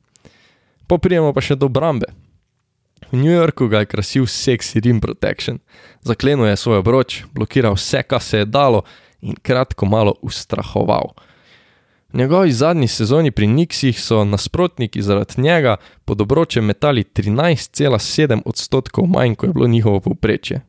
Poprijemo 0.88 1.34
pa 1.34 1.42
še 1.42 1.56
do 1.56 1.70
obrambe. 1.72 2.08
V 3.12 3.18
New 3.18 3.32
Yorku 3.32 3.68
ga 3.68 3.84
je 3.84 3.92
krasil 3.92 4.26
sexy 4.26 4.82
rim 4.84 5.00
protection, 5.02 5.60
zaklenil 6.02 6.50
je 6.50 6.58
svoj 6.58 6.82
obroč, 6.82 7.24
blokiral 7.32 7.78
vse, 7.78 8.04
kar 8.04 8.22
se 8.22 8.44
je 8.44 8.50
dalo 8.50 8.84
in 9.22 9.36
kratko 9.36 9.86
malo 9.86 10.16
ustrahoval. 10.22 11.14
V 12.14 12.18
njegovi 12.18 12.52
zadnji 12.52 12.88
sezoni 12.88 13.32
pri 13.32 13.48
Nixih 13.48 14.00
so 14.00 14.24
nasprotniki 14.24 15.02
zaradi 15.02 15.42
njega 15.42 15.78
pod 16.06 16.22
obročem 16.22 16.66
metali 16.66 17.04
13,7 17.04 18.42
odstotkov 18.46 19.08
manj, 19.08 19.36
kot 19.36 19.50
je 19.50 19.54
bilo 19.54 19.68
njihovo 19.68 20.00
povprečje. 20.00 20.62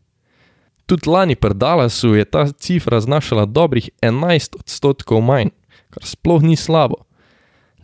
Tudi 0.86 1.10
lani 1.10 1.34
pri 1.34 1.54
Dallasu 1.54 2.14
je 2.14 2.24
ta 2.24 2.46
cifra 2.52 3.00
znašala 3.00 3.44
dobrih 3.44 3.90
11 4.02 4.56
odstotkov 4.58 5.20
manj, 5.20 5.50
kar 5.90 6.06
sploh 6.06 6.42
ni 6.42 6.56
slabo. 6.56 7.02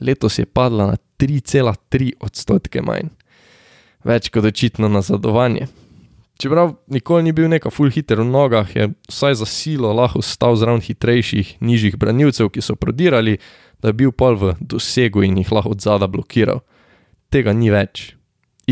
Letos 0.01 0.39
je 0.39 0.47
padla 0.47 0.87
na 0.87 0.97
3,3 1.19 2.13
odstotke 2.21 2.83
manj. 2.83 3.11
Več 4.05 4.31
kot 4.31 4.47
očitno 4.47 4.89
nazadovanje. 4.89 5.67
Čeprav 6.39 6.77
nikoli 6.87 7.23
ni 7.23 7.33
bil 7.33 7.51
neka 7.51 7.71
full 7.71 7.91
hitter 7.91 8.23
v 8.23 8.27
nogah, 8.27 8.71
je 8.77 8.89
vsaj 9.11 9.35
za 9.43 9.47
silo 9.47 9.93
lahko 9.93 10.23
stal 10.23 10.57
zraven 10.57 10.83
hitrejših, 10.83 11.57
nižjih 11.61 11.99
branilcev, 11.99 12.51
ki 12.55 12.63
so 12.63 12.79
prodirali, 12.79 13.39
da 13.83 13.91
je 13.91 13.99
bil 13.99 14.15
pol 14.15 14.39
v 14.39 14.55
dosegu 14.61 15.27
in 15.27 15.43
jih 15.43 15.53
lahko 15.53 15.75
od 15.75 15.83
zada 15.83 16.07
blokiral. 16.07 16.63
Tega 17.31 17.51
ni 17.51 17.71
več. 17.71 18.13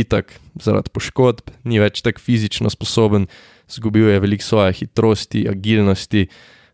Itak, 0.01 0.33
zaradi 0.61 0.93
poškodb, 0.95 1.53
ni 1.69 1.81
več 1.83 2.01
tako 2.05 2.23
fizično 2.25 2.71
sposoben, 2.73 3.27
Zgubil 3.71 4.09
je 4.09 4.21
veliko 4.21 4.43
svoje 4.43 4.73
hitrosti, 4.73 5.47
agilnosti, 5.51 6.27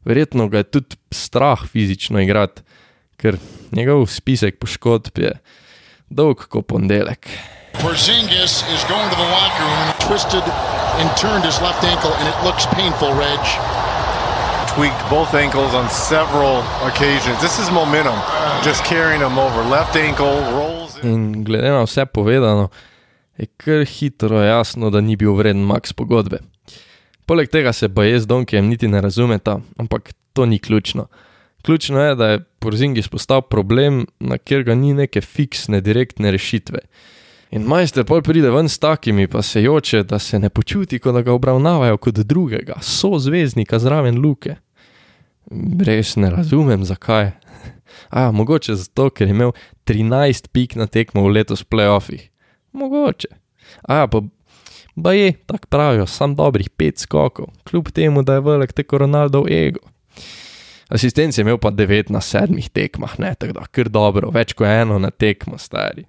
verjetno 0.04 0.48
ga 0.48 0.58
je 0.58 0.70
tudi 0.70 0.96
strah 1.12 1.60
fizično 1.68 2.20
igrati, 2.20 2.62
ker 3.20 3.36
njegov 3.72 4.06
spisek 4.06 4.58
poškodb 4.60 5.18
je 5.18 5.32
dolg 6.08 6.46
kot 6.48 6.66
ponedeljek. 6.66 7.28
Porzingis 7.82 8.64
is 8.72 8.84
going 8.88 9.10
to 9.12 9.16
the 9.20 9.28
locker 9.28 9.68
room 9.68 9.92
twisted 10.08 10.44
and 11.00 11.12
turned 11.20 11.44
his 11.44 11.60
left 11.60 11.84
ankle 11.84 12.12
and 12.16 12.28
it 12.28 12.38
looks 12.44 12.64
painful, 12.72 13.12
Reg. 13.12 13.44
tweaked 14.72 15.10
both 15.10 15.34
ankles 15.34 15.74
on 15.74 15.88
several 15.90 16.64
occasions. 16.84 17.40
This 17.40 17.58
is 17.58 17.70
momentum, 17.70 18.16
just 18.64 18.84
carrying 18.84 19.20
him 19.20 19.38
over. 19.38 19.62
Left 19.68 19.96
ankle 19.96 20.40
rolls. 20.52 20.96
In 21.02 21.44
glede 21.44 21.70
na 21.70 21.84
vse 21.84 22.06
povedano, 22.06 22.68
je 23.38 23.46
kar 23.46 23.84
hitro 23.84 24.40
jasno, 24.40 24.90
da 24.90 25.00
ni 25.00 25.16
bil 25.16 25.34
vreden 25.34 25.64
Max 25.66 25.92
pogodbe. 25.92 26.38
Poleg 27.26 27.50
tega 27.50 27.72
se 27.72 27.88
jaz 27.88 28.22
z 28.22 28.26
Donkijem 28.26 28.68
niti 28.68 28.88
ne 28.88 29.00
razumeta, 29.00 29.60
ampak 29.78 30.12
to 30.32 30.46
ni 30.46 30.58
ključno. 30.58 31.06
Ključno 31.62 32.00
je, 32.00 32.14
da 32.14 32.26
je 32.26 32.44
Porzingis 32.58 33.08
postal 33.08 33.42
problem, 33.42 34.06
na 34.20 34.38
kjer 34.38 34.62
ga 34.62 34.74
ni 34.74 34.94
neke 34.94 35.20
fiksne, 35.20 35.80
direktne 35.80 36.30
rešitve. 36.30 36.78
In 37.50 37.62
majster 37.62 38.04
pol 38.04 38.22
pride 38.22 38.50
ven 38.50 38.68
s 38.68 38.78
takimi, 38.78 39.26
pa 39.26 39.42
se 39.42 39.62
joče, 39.62 40.02
da 40.02 40.18
se 40.18 40.38
ne 40.38 40.48
počuti, 40.48 40.98
kot 40.98 41.14
da 41.14 41.22
ga 41.22 41.32
obravnavajo 41.32 41.96
kot 41.96 42.14
drugega, 42.14 42.78
so 42.82 43.18
zvezdnika 43.18 43.78
zraven 43.78 44.18
luke. 44.22 44.56
Res 45.86 46.16
ne 46.16 46.30
razumem, 46.30 46.84
zakaj. 46.84 47.30
A, 48.10 48.30
mogoče 48.30 48.74
zato, 48.74 49.10
ker 49.10 49.26
je 49.26 49.34
imel 49.34 49.52
13 49.86 50.50
pik 50.52 50.74
na 50.76 50.86
tekmo 50.86 51.22
v 51.26 51.38
letos 51.38 51.64
playoffih. 51.64 52.30
Mogoče. 52.76 53.28
A, 53.88 54.06
pa, 54.06 54.22
pa 55.02 55.12
je, 55.12 55.32
tako 55.46 55.66
pravijo, 55.68 56.06
sam 56.06 56.34
dobrih 56.36 56.70
5 56.70 57.06
skokov, 57.06 57.46
kljub 57.64 57.88
temu, 57.90 58.22
da 58.22 58.34
je 58.34 58.40
velik 58.40 58.72
teko 58.72 58.98
Ronaldov 58.98 59.48
ego. 59.52 59.80
Asistent 60.88 61.38
je 61.38 61.42
imel 61.42 61.58
pa 61.58 61.70
9 61.70 62.10
na 62.10 62.20
7 62.20 62.68
tekmah, 62.72 63.18
ne 63.18 63.34
tako 63.34 63.52
da, 63.52 63.66
kar 63.66 63.88
dobro, 63.88 64.30
več 64.30 64.52
kot 64.54 64.68
eno 64.70 64.98
na 65.02 65.10
tekmo, 65.10 65.58
stari. 65.58 66.04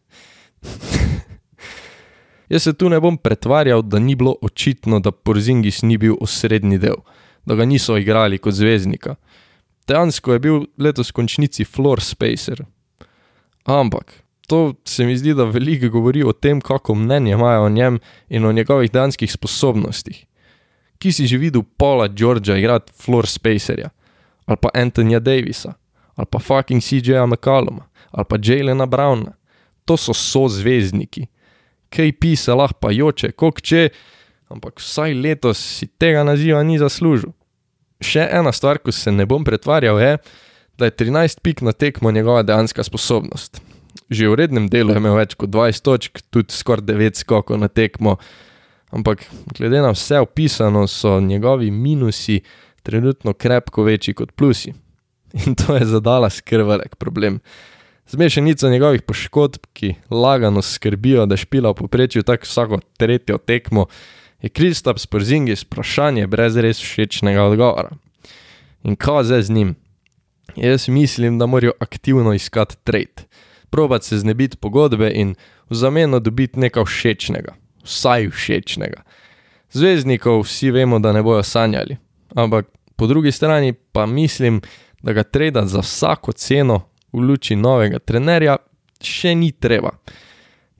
Jaz 2.52 2.64
se 2.64 2.74
tu 2.74 2.90
ne 2.90 3.00
bom 3.00 3.18
pretvarjal, 3.18 3.82
da 3.82 4.00
ni 4.00 4.16
bilo 4.16 4.36
očitno, 4.42 5.00
da 5.00 5.12
Porzingis 5.12 5.82
ni 5.82 5.98
bil 5.98 6.16
osrednji 6.22 6.78
del, 6.80 7.02
da 7.46 7.56
ga 7.56 7.66
niso 7.66 7.98
igrali 7.98 8.38
kot 8.38 8.54
zvezdnika. 8.54 9.16
Dejansko 9.88 10.34
je 10.34 10.40
bil 10.40 10.64
letos 10.78 11.12
v 11.12 11.18
končnici 11.20 11.66
floor 11.66 12.02
spacer. 12.04 12.64
Ampak 13.66 14.14
to 14.48 14.74
se 14.86 15.06
mi 15.06 15.18
zdi, 15.18 15.34
da 15.34 15.44
veliko 15.44 15.90
govori 15.90 16.24
o 16.24 16.32
tem, 16.32 16.62
kako 16.62 16.96
mnenje 16.96 17.32
imajo 17.32 17.66
o 17.66 17.70
njem 17.70 18.00
in 18.30 18.46
o 18.46 18.52
njegovih 18.52 18.92
dejanskih 18.92 19.32
sposobnostih. 19.32 20.26
Ki 20.98 21.12
si 21.12 21.28
že 21.28 21.38
videl 21.38 21.64
Paula 21.78 22.08
Georgea 22.08 22.58
igrati 22.58 22.94
floor 22.96 23.28
spacerja, 23.28 23.90
ali 24.46 24.58
pa 24.62 24.70
Antonija 24.74 25.20
Davisa, 25.20 25.74
ali 26.16 26.28
pa 26.32 26.40
fucking 26.40 26.82
CJ-a 26.82 27.26
McCalluma, 27.26 27.86
ali 28.12 28.26
pa 28.30 28.38
Jalena 28.44 28.86
Browna. 28.86 29.36
To 29.86 29.98
so 29.98 30.14
so 30.14 30.48
zvezdniki. 30.48 31.28
KP 31.90 32.36
se 32.36 32.54
lahko 32.54 32.80
pa 32.80 32.92
joče, 32.92 33.32
kot 33.32 33.62
če, 33.62 33.90
ampak 34.50 34.80
vsaj 34.80 35.14
letos 35.14 35.60
si 35.60 35.88
tega 35.88 36.24
naziva 36.24 36.64
ni 36.64 36.80
zaslužil. 36.80 37.32
Še 38.04 38.28
ena 38.32 38.52
stvar, 38.52 38.80
ko 38.80 38.92
se 38.92 39.12
ne 39.12 39.26
bom 39.26 39.44
pretvarjal, 39.44 40.00
je, 40.00 40.18
da 40.78 40.86
je 40.86 40.92
13 40.92 41.40
pik 41.42 41.62
na 41.62 41.72
tekmo 41.72 42.12
njegova 42.12 42.44
dejanska 42.44 42.84
sposobnost. 42.84 43.62
Že 44.10 44.32
v 44.32 44.36
rednem 44.40 44.68
delu 44.72 44.96
je 44.96 45.02
imel 45.02 45.18
več 45.20 45.36
kot 45.36 45.52
20 45.52 45.84
točk, 45.84 46.22
tudi 46.32 46.56
skoraj 46.56 46.86
9 46.88 47.20
skokov 47.20 47.60
na 47.60 47.68
tekmo, 47.68 48.16
ampak 48.96 49.26
glede 49.52 49.84
na 49.84 49.92
vse 49.92 50.22
opisano, 50.24 50.88
so 50.88 51.20
njegovi 51.20 51.72
minusi 51.72 52.40
trenutno 52.88 53.34
krepko 53.34 53.84
večji 53.84 54.16
kot 54.16 54.32
plusi. 54.32 54.72
In 55.46 55.56
to 55.60 55.76
je 55.76 55.86
zadala 55.86 56.30
skrvelik 56.30 56.96
problem. 56.96 57.42
Zmešanica 58.08 58.70
njegovih 58.70 59.02
poškodb, 59.02 59.68
ki 59.74 59.96
lagano 60.10 60.62
skrbijo, 60.62 61.26
da 61.26 61.36
špila 61.38 61.74
v 61.74 61.82
poprečju 61.84 62.24
tako 62.24 62.48
vsako 62.48 62.80
tretjo 62.98 63.38
tekmo, 63.38 63.86
je 64.42 64.50
Kristaps 64.50 65.06
Porzingis 65.06 65.66
vprašanje 65.66 66.28
brez 66.28 66.56
res 66.56 66.80
všečnega 66.80 67.44
odgovora. 67.44 67.98
In 68.88 68.96
kaj 68.96 69.24
zdaj 69.28 69.42
z 69.42 69.52
njim? 69.52 69.76
Jaz 70.56 70.88
mislim, 70.88 71.40
da 71.40 71.46
morajo 71.46 71.74
aktivno 71.80 72.34
iskati 72.34 72.78
trade, 72.84 73.27
probat 73.70 74.04
se 74.04 74.18
znebiti 74.18 74.58
pogodbe 74.58 75.12
in 75.16 75.36
v 75.70 75.76
zameno 75.76 76.20
dobiti 76.20 76.60
nekaj 76.60 76.86
všečnega, 76.86 77.56
vsaj 77.84 78.30
všečnega. 78.30 79.04
Zvezdnikov 79.72 80.46
vsi 80.46 80.72
vemo, 80.72 81.00
da 81.00 81.14
ne 81.14 81.24
bojo 81.24 81.44
sanjali, 81.44 81.98
ampak 82.36 82.68
po 82.96 83.08
drugi 83.08 83.32
strani 83.32 83.74
pa 83.74 84.06
mislim, 84.06 84.62
da 85.02 85.14
ga 85.14 85.24
trade 85.24 85.62
za 85.66 85.80
vsako 85.80 86.32
ceno 86.32 86.82
v 87.14 87.20
luči 87.20 87.56
novega 87.56 88.00
trenerja 88.00 88.58
še 89.02 89.36
ni 89.36 89.52
treba. 89.52 89.92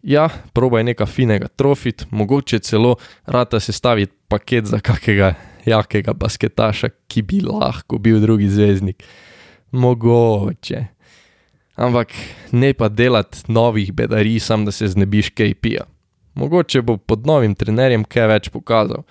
Ja, 0.02 0.30
probaj 0.54 0.84
nekaj 0.88 1.08
finega 1.10 1.48
trofit, 1.48 2.06
mogoče 2.12 2.60
celo 2.60 2.96
rata 3.26 3.60
sestaviti 3.60 4.14
paket 4.28 4.66
za 4.66 4.80
kakega 4.80 5.34
jakega 5.66 6.14
basketaša, 6.14 6.90
ki 7.08 7.22
bi 7.22 7.42
lahko 7.44 8.00
bil 8.00 8.22
drugi 8.24 8.50
zvezdnik. 8.50 9.04
Mogoče. 9.72 10.86
Ampak 11.78 12.14
ne 12.52 12.74
pa 12.74 12.90
delati 12.90 13.46
novih 13.48 13.94
bedarij, 13.94 14.40
sam 14.40 14.66
da 14.66 14.72
se 14.72 14.88
znebiš 14.88 15.30
KP-ja. 15.30 15.86
Mogoče 16.34 16.82
bo 16.82 16.98
pod 16.98 17.28
novim 17.28 17.54
trenerjem 17.56 18.04
kaj 18.04 18.28
več 18.28 18.50
pokazal. 18.50 19.06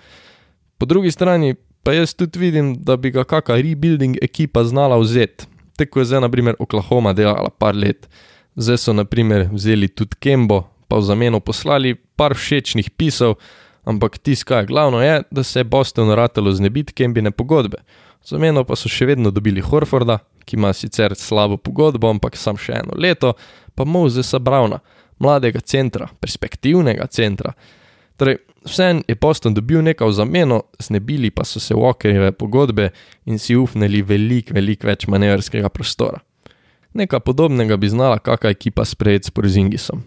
Po 0.77 0.85
drugi 0.85 1.11
strani 1.11 1.55
pa 1.83 1.93
jaz 1.95 2.13
tudi 2.13 2.39
vidim, 2.39 2.73
da 2.83 2.97
bi 2.99 3.11
ga 3.15 3.23
kakšna 3.23 3.55
rebuilding 3.63 4.17
ekipa 4.21 4.63
znala 4.67 4.97
vzeti. 4.99 5.47
Tako 5.77 5.99
je 5.99 6.05
zdaj, 6.09 6.21
na 6.25 6.29
primer, 6.29 6.55
Oklahoma 6.59 7.13
delala 7.13 7.49
par 7.49 7.75
let. 7.75 8.09
Zdaj 8.55 8.77
so, 8.81 8.93
na 8.93 9.05
primer, 9.05 9.45
vzeli 9.53 9.87
tudi 9.87 10.17
Kembo, 10.19 10.63
pa 10.87 10.97
v 10.97 11.05
zameno 11.07 11.39
poslali 11.39 11.95
par 11.95 12.35
všečnih 12.35 12.89
pisov, 12.91 13.37
ampak 13.87 14.19
glavno 14.67 15.01
je, 15.01 15.23
da 15.31 15.43
se 15.43 15.59
je 15.59 15.63
Boston 15.63 16.11
ratelo 16.11 16.51
znebiti 16.51 16.93
Kembine 16.93 17.31
pogodbe. 17.31 17.77
Zameno 18.25 18.63
pa 18.63 18.75
so 18.75 18.89
še 18.91 19.05
vedno 19.07 19.31
dobili 19.31 19.61
Horforda, 19.63 20.19
ki 20.45 20.57
ima 20.59 20.73
sicer 20.73 21.15
slabo 21.15 21.57
pogodbo, 21.57 22.09
ampak 22.11 22.35
sam 22.35 22.57
še 22.59 22.81
eno 22.81 22.97
leto, 22.99 23.33
pa 23.75 23.85
Mozesa 23.85 24.39
Brauna, 24.39 24.79
mladega 25.19 25.59
centra, 25.59 26.09
perspektivnega 26.19 27.07
centra. 27.07 27.53
Torej, 28.17 28.41
vsem 28.67 29.03
je 29.07 29.15
Boston 29.15 29.53
dobil 29.53 29.83
nekaj 29.85 30.09
v 30.09 30.17
zameno, 30.19 30.61
znebili 30.79 31.31
pa 31.31 31.45
so 31.45 31.61
se 31.63 31.75
Walkerjeve 31.77 32.31
pogodbe 32.31 32.89
in 33.25 33.39
si 33.39 33.55
ufnili 33.55 34.01
veliko, 34.01 34.55
veliko 34.57 34.87
več 34.89 35.07
manevrskega 35.07 35.69
prostora. 35.69 36.19
Nekaj 36.97 37.21
podobnega 37.23 37.77
bi 37.77 37.89
znala 37.89 38.19
kakšna 38.19 38.51
ekipa 38.51 38.85
sprejeti 38.85 39.29
s 39.29 39.31
Porzingisom. 39.31 40.01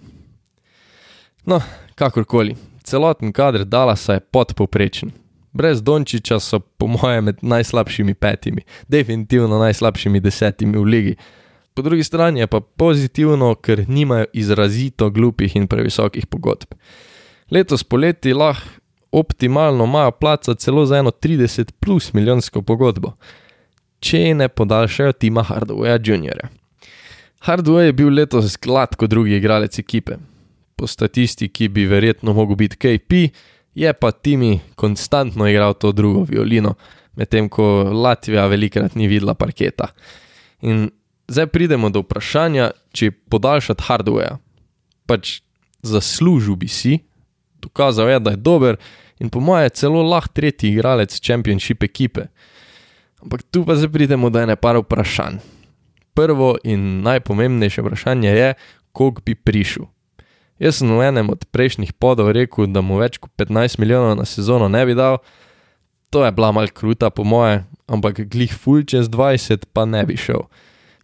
No, 1.46 1.60
kakorkoli, 1.94 2.56
celoten 2.90 3.32
kader 3.32 3.64
Dalasa 3.64 4.18
je 4.18 4.20
podpoprečen. 4.20 5.10
Brez 5.52 5.82
Dončiča 5.82 6.40
so, 6.40 6.58
po 6.60 6.86
mojem, 6.86 7.24
med 7.24 7.38
najslabšimi 7.42 8.14
petimi, 8.14 8.62
definitivno 8.88 9.58
najslabšimi 9.58 10.20
desetimi 10.20 10.78
v 10.78 10.84
ligi. 10.84 11.14
Po 11.74 11.82
drugi 11.82 12.04
strani 12.04 12.40
je 12.40 12.46
pa 12.46 12.60
pozitivno, 12.60 13.54
ker 13.54 13.84
nimajo 13.88 14.26
izrazito 14.32 15.10
glupih 15.10 15.56
in 15.56 15.66
previsokih 15.66 16.26
pogodb. 16.26 16.74
Letos 17.50 17.84
poleti 17.84 18.34
lahko 18.34 18.80
optimalno 19.12 19.84
imajo 19.84 20.10
placa 20.10 20.54
celo 20.54 20.86
za 20.86 20.98
eno 20.98 21.10
30 21.10 21.72
plus 21.80 22.12
milijonsko 22.12 22.62
pogodbo, 22.62 23.16
če 24.00 24.34
ne 24.34 24.48
podaljšajo 24.48 25.12
Tima 25.12 25.42
Hardwaya 25.42 25.98
Jr. 25.98 26.46
Hardway 27.46 27.90
je 27.90 27.92
bil 27.92 28.14
letos 28.14 28.58
gladko 28.62 29.06
drugi 29.06 29.36
igralec 29.36 29.78
ekipe. 29.78 30.16
Po 30.80 30.86
statistiki 30.86 31.68
bi 31.68 31.84
verjetno 31.84 32.32
mogel 32.32 32.56
biti 32.56 32.76
KP, 32.76 33.12
je 33.74 33.92
pa 33.92 34.10
Timi 34.10 34.60
konstantno 34.74 35.48
igral 35.48 35.74
to 35.74 35.92
drugo 35.92 36.22
violino, 36.24 36.74
medtem 37.16 37.48
ko 37.48 37.64
Latvija 37.92 38.46
velikrat 38.46 38.94
ni 38.94 39.08
videla 39.08 39.34
parketa. 39.34 39.90
In 40.64 40.88
zdaj 41.28 41.50
pridemo 41.52 41.90
do 41.92 42.00
vprašanja, 42.00 42.70
če 42.96 43.10
podaljšati 43.28 43.84
Hardwaya. 43.90 44.38
Pač 45.04 45.42
zaslužil 45.84 46.56
bi 46.56 46.68
si, 46.68 46.96
dokazal 47.60 48.08
je, 48.08 48.18
da 48.24 48.32
je 48.32 48.40
dober 48.40 48.80
in 49.20 49.28
po 49.28 49.44
mojem 49.44 49.68
celo 49.76 50.00
lahko 50.00 50.32
tretji 50.32 50.72
igralec 50.72 51.20
Championship 51.20 51.84
ekipe. 51.84 52.30
Ampak 53.20 53.44
tu 53.52 53.66
pa 53.68 53.76
zdaj 53.76 53.92
pridemo 53.92 54.32
do 54.32 54.40
ene 54.40 54.56
par 54.56 54.80
vprašanj. 54.80 55.42
Prvo 56.16 56.54
in 56.64 57.02
najpomembnejše 57.04 57.84
vprašanje 57.84 58.30
je, 58.30 58.52
koliko 58.96 59.28
bi 59.28 59.34
prišel. 59.34 59.92
Jaz 60.60 60.76
sem 60.76 60.90
v 60.92 61.00
enem 61.08 61.30
od 61.32 61.46
prejšnjih 61.48 61.94
podov 61.96 62.34
rekel, 62.36 62.68
da 62.68 62.82
mu 62.84 63.00
več 63.00 63.16
kot 63.16 63.32
15 63.40 63.80
milijonov 63.80 64.18
na 64.18 64.26
sezono 64.28 64.68
ne 64.68 64.82
bi 64.84 64.92
dal, 64.94 65.22
to 66.12 66.24
je 66.24 66.32
bila 66.36 66.50
mal 66.52 66.68
kruta 66.68 67.08
po 67.10 67.24
moje, 67.24 67.62
ampak 67.88 68.20
glih 68.28 68.52
full 68.52 68.84
čez 68.84 69.08
20 69.08 69.70
pa 69.72 69.86
ne 69.88 70.04
bi 70.04 70.18
šel. 70.20 70.44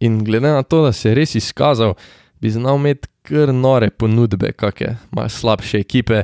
In 0.05 0.21
glede 0.27 0.51
na 0.53 0.61
to, 0.61 0.83
da 0.85 0.91
se 0.93 1.09
je 1.09 1.15
res 1.17 1.33
izkazal, 1.39 1.95
bi 2.37 2.51
znal 2.53 2.77
imeti 2.77 3.09
kar 3.25 3.49
nore 3.49 3.89
ponudbe, 3.89 4.53
kakšne 4.53 4.97
imajo 5.11 5.33
slabše 5.33 5.81
ekipe. 5.81 6.23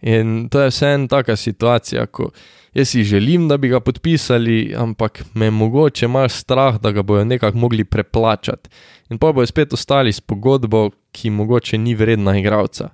In 0.00 0.46
to 0.48 0.62
je 0.62 0.70
vseeno 0.70 1.10
taka 1.10 1.36
situacija, 1.36 2.06
ko 2.06 2.30
jaz 2.74 2.88
si 2.88 3.04
želim, 3.04 3.48
da 3.48 3.56
bi 3.56 3.68
ga 3.68 3.80
podpisali, 3.80 4.74
ampak 4.76 5.24
me 5.34 5.50
mogoče 5.50 6.08
malo 6.08 6.28
strah, 6.28 6.80
da 6.80 6.90
ga 6.90 7.02
bojo 7.02 7.24
nekako 7.24 7.58
mogli 7.58 7.84
preplačati. 7.84 8.68
In 9.10 9.18
pa 9.18 9.32
bojo 9.32 9.46
spet 9.46 9.72
ostali 9.72 10.12
s 10.12 10.20
pogodbo, 10.20 10.90
ki 11.12 11.30
mogoče 11.30 11.78
ni 11.78 11.94
vredna 11.94 12.38
igralca. 12.38 12.88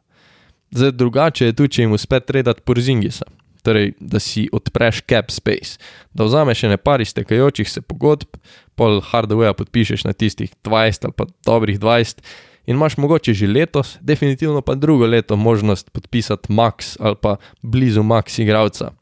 Zdaj 0.70 0.92
drugače 0.92 1.46
je 1.46 1.52
tu, 1.52 1.66
če 1.68 1.82
jim 1.82 1.92
uspe 1.92 2.20
predati 2.20 2.60
Porzingisa. 2.60 3.24
torej 3.64 3.94
da 4.00 4.20
si 4.20 4.48
odpreš 4.52 5.00
cap 5.08 5.30
space, 5.32 5.78
da 6.12 6.24
vzameš 6.24 6.64
ene 6.68 6.76
par 6.76 7.00
iztekajočih 7.00 7.70
se 7.70 7.80
pogodb, 7.80 8.36
pol 8.76 9.00
hardware 9.00 9.54
podpišeš 9.56 10.04
na 10.04 10.12
tistih 10.12 10.52
20 10.64 11.08
ali 11.08 11.16
pa 11.16 11.24
dobrih 11.46 11.80
20 11.80 12.20
in 12.66 12.76
imaš 12.76 12.96
mogoče 12.96 13.32
že 13.34 13.46
letos, 13.46 13.96
definitivno 14.00 14.60
pa 14.60 14.74
drugo 14.74 15.06
leto 15.06 15.36
možnost 15.36 15.90
podpisati 15.90 16.52
max 16.52 16.96
ali 17.00 17.16
pa 17.22 17.36
blizu 17.62 18.02
max 18.02 18.38
igralca. 18.38 18.92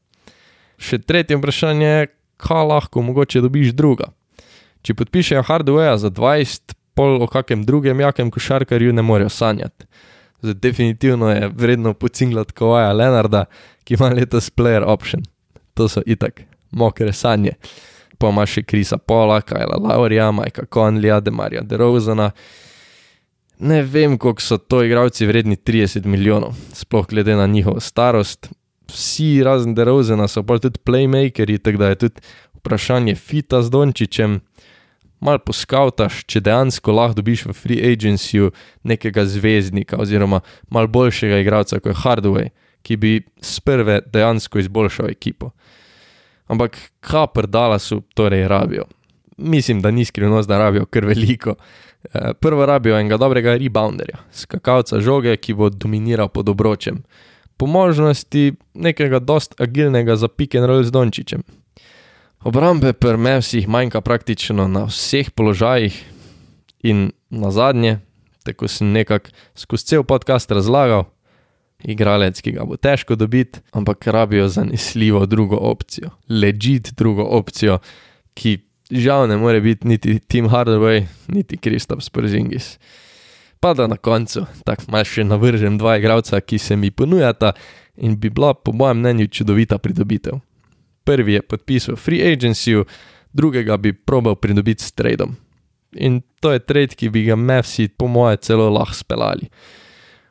Še 0.82 0.98
tretje 0.98 1.38
vprašanje 1.38 1.86
je, 1.86 2.06
kaj 2.42 2.64
lahko 2.66 3.02
mogoče 3.06 3.42
dobiš 3.44 3.74
druga. 3.78 4.10
Če 4.82 4.96
podpišejo 4.98 5.44
hardware 5.46 5.94
za 6.02 6.10
20, 6.10 6.74
pol 6.98 7.22
o 7.22 7.28
kakem 7.30 7.62
drugem 7.64 8.00
jakem 8.02 8.32
košarkarju 8.34 8.92
ne 8.92 9.04
morejo 9.06 9.30
sanjati. 9.30 9.86
Zdaj, 10.42 10.54
definitivno 10.54 11.30
je 11.30 11.50
vredno 11.54 11.94
pocinglati 11.94 12.52
Kowaja 12.58 12.90
Leonarda, 12.92 13.44
ki 13.84 13.94
ima 13.94 14.08
letos 14.10 14.50
player 14.50 14.82
option. 14.86 15.22
To 15.74 15.86
so 15.88 16.02
itak, 16.06 16.42
mokre 16.70 17.12
sanje. 17.12 17.54
Pa 18.18 18.30
imaš 18.34 18.58
še 18.58 18.64
Krisa 18.66 18.98
Pola, 18.98 19.40
Kajla 19.40 19.78
Laurija, 19.82 20.30
Majka 20.34 20.66
Conleya, 20.66 21.20
Demarja 21.20 21.62
DeRozana. 21.62 22.32
Ne 23.62 23.82
vem, 23.86 24.18
koliko 24.18 24.42
so 24.42 24.58
to 24.58 24.82
igravci 24.82 25.26
vredni 25.26 25.56
30 25.56 26.06
milijonov, 26.10 26.58
sploh 26.74 27.06
glede 27.06 27.36
na 27.38 27.46
njihovo 27.46 27.80
starost. 27.80 28.50
Vsi 28.92 29.42
razen 29.44 29.74
DeRozana 29.74 30.28
so 30.28 30.42
pa 30.44 30.58
tudi 30.60 30.80
playmakeri, 30.84 31.58
tako 31.58 31.80
da 31.80 31.92
je 31.92 32.00
tudi 32.06 32.20
vprašanje 32.60 33.14
fita 33.14 33.62
z 33.62 33.72
Dončičem 33.72 34.40
malo 35.22 35.38
poskavtaš, 35.46 36.24
če 36.26 36.42
dejansko 36.42 36.94
lahko 36.94 37.20
dobiš 37.20 37.46
v 37.46 37.54
free 37.56 37.92
agencyju 37.92 38.50
nekega 38.88 39.24
zvezdnika 39.26 40.00
oziroma 40.02 40.42
malo 40.70 40.90
boljšega 40.90 41.38
igralca 41.42 41.78
kot 41.78 41.92
je 41.92 42.00
Hardway, 42.02 42.50
ki 42.82 42.96
bi 42.98 43.12
sprve 43.40 44.00
dejansko 44.12 44.58
izboljšal 44.58 45.12
ekipo. 45.12 45.52
Ampak 46.50 46.76
kaj 47.00 47.30
predala 47.34 47.78
so 47.78 48.00
torej 48.14 48.48
rabijo? 48.50 48.88
Mislim, 49.38 49.80
da 49.80 49.90
ni 49.90 50.04
skrivnost, 50.04 50.48
da 50.48 50.58
rabijo 50.58 50.86
kar 50.86 51.06
veliko. 51.06 51.54
Eh, 52.04 52.32
prvo 52.40 52.66
rabijo 52.66 52.98
enega 52.98 53.16
dobrega 53.16 53.54
rebounderja, 53.56 54.18
skakalca 54.34 55.00
žoge, 55.00 55.36
ki 55.36 55.54
bo 55.54 55.70
dominiral 55.70 56.28
pod 56.28 56.48
obročem. 56.48 56.98
Po 57.62 57.66
možnosti 57.70 58.58
nekega 58.74 59.20
dost 59.22 59.54
agilnega 59.60 60.16
za 60.18 60.26
pick 60.28 60.54
and 60.58 60.66
roll 60.66 60.82
z 60.82 60.90
Dončičem, 60.90 61.42
Obrambe 62.42 62.90
pri 62.92 63.14
Mavsih 63.16 63.68
manjka 63.68 64.00
praktično 64.02 64.66
na 64.68 64.88
vseh 64.90 65.30
položajih, 65.30 65.94
in 66.82 67.12
na 67.30 67.50
zadnje, 67.50 68.00
tako 68.42 68.68
sem 68.68 68.90
nekako 68.90 69.30
skozi 69.54 69.86
cel 69.86 70.02
podcast 70.02 70.50
razlagal, 70.50 71.04
igralec, 71.86 72.40
ki 72.42 72.56
ga 72.58 72.66
bo 72.66 72.74
težko 72.76 73.14
dobiti, 73.14 73.62
ampak 73.70 74.06
rabijo 74.06 74.48
zanesljivo 74.48 75.26
drugo 75.26 75.56
opcijo, 75.56 76.10
ležit 76.28 76.90
drugo 76.98 77.22
opcijo, 77.22 77.78
ki 78.34 78.58
žal 78.90 79.28
ne 79.28 79.38
more 79.38 79.60
biti 79.60 79.88
niti 79.88 80.18
Tim 80.18 80.50
Hardaway, 80.50 81.06
niti 81.28 81.56
Kristof 81.56 82.02
Sporzingis. 82.02 82.78
Pa 83.62 83.74
da 83.78 83.86
na 83.86 83.96
koncu, 83.96 84.42
tako 84.66 84.90
malo 84.90 85.06
še 85.06 85.22
navržem 85.24 85.78
dva 85.78 85.96
igralca, 86.00 86.40
ki 86.40 86.58
se 86.58 86.76
mi 86.76 86.90
ponujata 86.90 87.52
in 88.02 88.16
bi 88.18 88.30
bila 88.30 88.54
po 88.54 88.72
mojem 88.74 88.98
mnenju 88.98 89.28
čudovita 89.30 89.78
pridobitev 89.78 90.40
prvi 91.04 91.32
je 91.32 91.42
podpisal 91.42 91.96
free 91.96 92.22
agency, 92.22 92.84
drugega 93.32 93.76
bi 93.76 93.92
probal 93.92 94.36
pridobiti 94.36 94.84
s 94.84 94.92
tradom. 94.92 95.36
In 95.92 96.22
to 96.40 96.52
je 96.52 96.58
trade, 96.58 96.96
ki 96.96 97.08
bi 97.08 97.24
ga 97.24 97.36
Mavsi, 97.36 97.88
po 97.88 98.06
moje, 98.06 98.36
celo 98.36 98.70
lahko 98.70 98.94
speljali. 98.94 99.48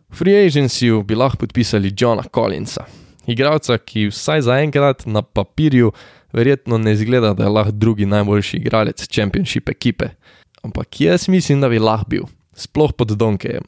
V 0.09 0.17
free 0.17 0.35
agency 0.47 0.89
bi 1.05 1.15
lahko 1.15 1.45
podpisali 1.45 1.93
Johna 1.97 2.23
Collinsa, 2.33 2.85
igralca, 3.27 3.77
ki 3.77 4.09
vsaj 4.09 4.47
zaenkrat 4.49 5.05
na 5.05 5.21
papirju 5.21 5.91
verjetno 6.33 6.77
ne 6.77 6.93
izgleda, 6.93 7.33
da 7.33 7.43
je 7.43 7.49
lahko 7.49 7.71
drugi 7.71 8.05
najboljši 8.05 8.57
igralec 8.57 9.07
Championship 9.07 9.69
ekipe. 9.69 10.09
Ampak 10.63 11.01
jaz 11.01 11.27
mislim, 11.29 11.61
da 11.61 11.69
bi 11.69 11.79
lahko 11.79 12.09
bil, 12.09 12.25
sploh 12.61 12.93
pod 12.93 13.15
Donkejem. 13.17 13.65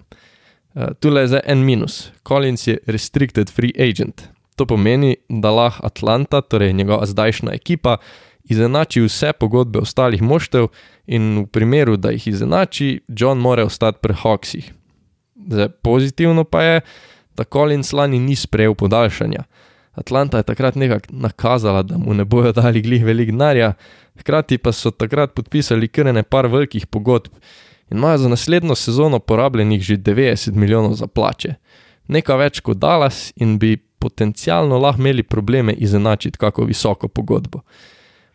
Uh, 0.74 0.94
tule 1.00 1.26
je 1.26 1.34
za 1.36 1.42
en 1.46 1.66
minus. 1.66 2.12
Collins 2.28 2.68
je 2.68 2.78
restricted 2.88 3.50
free 3.50 3.74
agent, 3.78 4.28
To 4.56 4.66
pomeni, 4.66 5.16
da 5.30 5.52
lahko 5.52 5.86
Atlanta, 5.86 6.42
torej 6.42 6.74
njegova 6.74 7.06
zdajšnja 7.06 7.54
ekipa, 7.54 7.98
izenači 8.44 9.02
vse 9.02 9.34
pogodbe 9.34 9.80
ostalih 9.80 10.22
moštev, 10.22 10.68
in 11.08 11.44
v 11.44 11.46
primeru, 11.48 11.98
da 11.98 12.12
jih 12.14 12.28
izenači, 12.28 13.02
John 13.08 13.40
mora 13.42 13.66
ostati 13.66 14.00
pri 14.02 14.14
Hawksih. 14.14 14.72
Zdaj, 15.48 15.70
pozitivno 15.82 16.44
pa 16.44 16.64
je, 16.64 16.82
da 17.36 17.44
Collins 17.44 17.94
lani 17.94 18.20
ni 18.20 18.36
sprejel 18.36 18.76
podaljšanja. 18.76 19.44
Atlanta 19.94 20.38
je 20.38 20.44
takrat 20.44 20.76
nekako 20.76 21.08
nakazala, 21.10 21.84
da 21.84 21.98
mu 21.98 22.14
ne 22.14 22.26
bojo 22.26 22.52
dali 22.52 22.82
glih 22.82 23.06
velik 23.06 23.32
denarja, 23.32 23.74
hkrati 24.20 24.58
pa 24.58 24.72
so 24.72 24.92
takrat 24.92 25.34
podpisali 25.34 25.88
kar 25.88 26.14
ne 26.14 26.24
par 26.24 26.48
velikih 26.48 26.86
pogodb 26.88 27.34
in 27.92 27.98
imajo 27.98 28.18
za 28.18 28.30
naslednjo 28.30 28.76
sezono 28.76 29.20
porabljenih 29.20 29.82
že 29.82 29.98
90 29.98 30.56
milijonov 30.56 30.94
za 30.94 31.08
plače. 31.08 31.56
Nekaj 32.08 32.38
več 32.38 32.60
kot 32.60 32.78
Dallas 32.78 33.32
in 33.36 33.60
bi 33.60 33.78
potencialno 33.78 34.78
lahko 34.78 35.02
imeli 35.02 35.24
probleme 35.24 35.74
izenačiti 35.74 36.38
kako 36.38 36.64
visoko 36.64 37.08
pogodbo. 37.08 37.62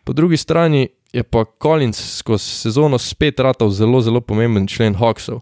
Po 0.03 0.13
drugi 0.13 0.37
strani 0.37 0.87
je 1.13 1.23
pa 1.23 1.45
Collins 1.61 2.17
skozi 2.17 2.43
sezono 2.45 2.97
spet 2.97 3.39
ratal 3.39 3.69
zelo, 3.69 4.01
zelo 4.01 4.21
pomemben 4.21 4.67
člen 4.67 4.95
Hawksov 4.95 5.41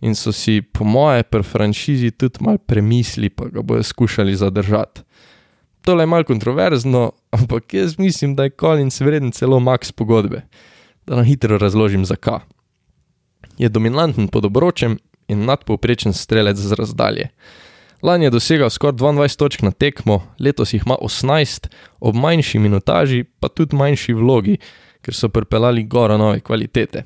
in 0.00 0.14
so 0.14 0.32
si, 0.32 0.62
po 0.62 0.84
moje, 0.84 1.22
pri 1.22 1.42
franšizi 1.42 2.10
tudi 2.10 2.40
malo 2.40 2.58
premisli, 2.58 3.28
pa 3.28 3.44
ga 3.52 3.62
bojo 3.62 3.82
skušali 3.82 4.36
zadržati. 4.36 5.02
To 5.84 6.00
je 6.00 6.06
malo 6.06 6.24
kontroverzno, 6.24 7.12
ampak 7.30 7.74
jaz 7.74 7.98
mislim, 7.98 8.36
da 8.36 8.44
je 8.44 8.50
Collins 8.60 9.00
vreden 9.00 9.32
celo 9.32 9.60
max 9.60 9.92
pogodbe. 9.92 10.42
Da 11.06 11.16
na 11.16 11.22
hitro 11.22 11.58
razložim, 11.58 12.04
zakaj. 12.04 12.40
Je 13.60 13.68
dominanten 13.68 14.28
pod 14.32 14.44
obročem 14.48 14.96
in 15.28 15.44
nadpovprečen 15.44 16.16
strelec 16.16 16.56
z 16.56 16.72
razdalje. 16.72 17.28
Lani 18.02 18.24
je 18.24 18.30
dosegal 18.30 18.70
skoraj 18.70 18.96
22 18.96 19.36
točk 19.36 19.62
na 19.62 19.70
tekmo, 19.70 20.22
letos 20.40 20.72
jih 20.72 20.82
ima 20.86 20.96
18, 20.96 21.68
ob 22.00 22.16
manjši 22.16 22.58
minutaži, 22.58 23.24
pa 23.40 23.48
tudi 23.48 23.76
manjši 23.76 24.16
vlogi, 24.16 24.56
ker 25.04 25.14
so 25.14 25.28
pripeljali 25.28 25.84
gora 25.84 26.16
nove 26.16 26.40
kvalitete. 26.40 27.04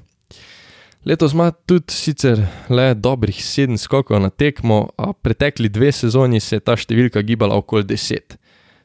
Letos 1.04 1.34
ima 1.34 1.50
tudi 1.50 1.92
sicer 1.92 2.46
le 2.70 2.94
dobrih 2.94 3.36
7 3.36 3.76
skokov 3.76 4.22
na 4.22 4.30
tekmo, 4.30 4.88
a 4.96 5.12
pretekli 5.12 5.68
dve 5.68 5.92
sezoni 5.92 6.40
se 6.40 6.56
je 6.56 6.64
ta 6.64 6.78
številka 6.78 7.22
gibala 7.26 7.58
okoli 7.58 7.84
10. 7.84 8.38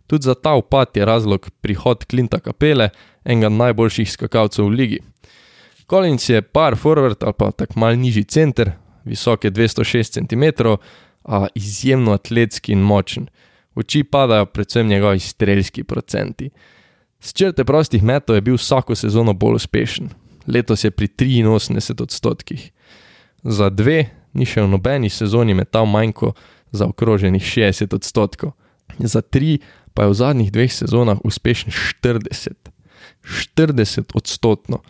Tudi 0.10 0.26
za 0.26 0.34
ta 0.34 0.56
upad 0.58 0.98
je 0.98 1.06
razlog 1.06 1.46
prihod 1.62 2.10
Klinta 2.10 2.40
Kapele, 2.40 2.90
enega 3.24 3.54
najboljših 3.54 4.10
skakalcev 4.12 4.66
v 4.66 4.74
ligi. 4.74 5.00
Collins 5.90 6.30
je 6.30 6.42
par 6.42 6.76
forward 6.78 7.24
ali 7.24 7.34
pa 7.38 7.52
tak 7.52 7.76
mal 7.76 7.98
nižji 7.98 8.24
center, 8.24 8.72
visok 9.06 9.44
je 9.44 9.52
206 9.52 10.20
cm, 10.20 10.44
a 11.24 11.48
izjemno 11.56 12.14
atletski 12.14 12.72
in 12.72 12.82
močen. 12.82 13.28
V 13.76 13.80
oči 13.80 14.04
padajo 14.04 14.46
predvsem 14.46 14.88
njegovi 14.88 15.20
strelski 15.20 15.84
procenti. 15.84 16.50
S 17.20 17.34
črte 17.34 17.66
prostih 17.66 18.04
metov 18.04 18.36
je 18.36 18.42
bil 18.42 18.56
vsako 18.56 18.96
sezono 18.96 19.34
bolj 19.34 19.56
uspešen, 19.56 20.10
letos 20.48 20.84
je 20.84 20.92
pri 20.92 21.08
83 21.08 22.04
odstotkih. 22.04 22.72
Za 23.44 23.70
dve 23.70 24.06
ni 24.34 24.46
še 24.46 24.62
v 24.62 24.70
nobeni 24.70 25.10
sezoni 25.10 25.54
metal 25.54 25.86
manj 25.86 26.14
kot 26.14 26.38
za 26.72 26.86
okroženih 26.86 27.44
60 27.44 27.96
odstotkov, 27.96 28.54
za 29.00 29.22
tri 29.22 29.60
pa 29.94 30.06
je 30.06 30.10
v 30.10 30.14
zadnjih 30.14 30.52
dveh 30.52 30.72
sezonah 30.74 31.18
uspešen 31.24 31.74
40. 31.74 32.54
40 33.56 34.16
odstotno. 34.16 34.82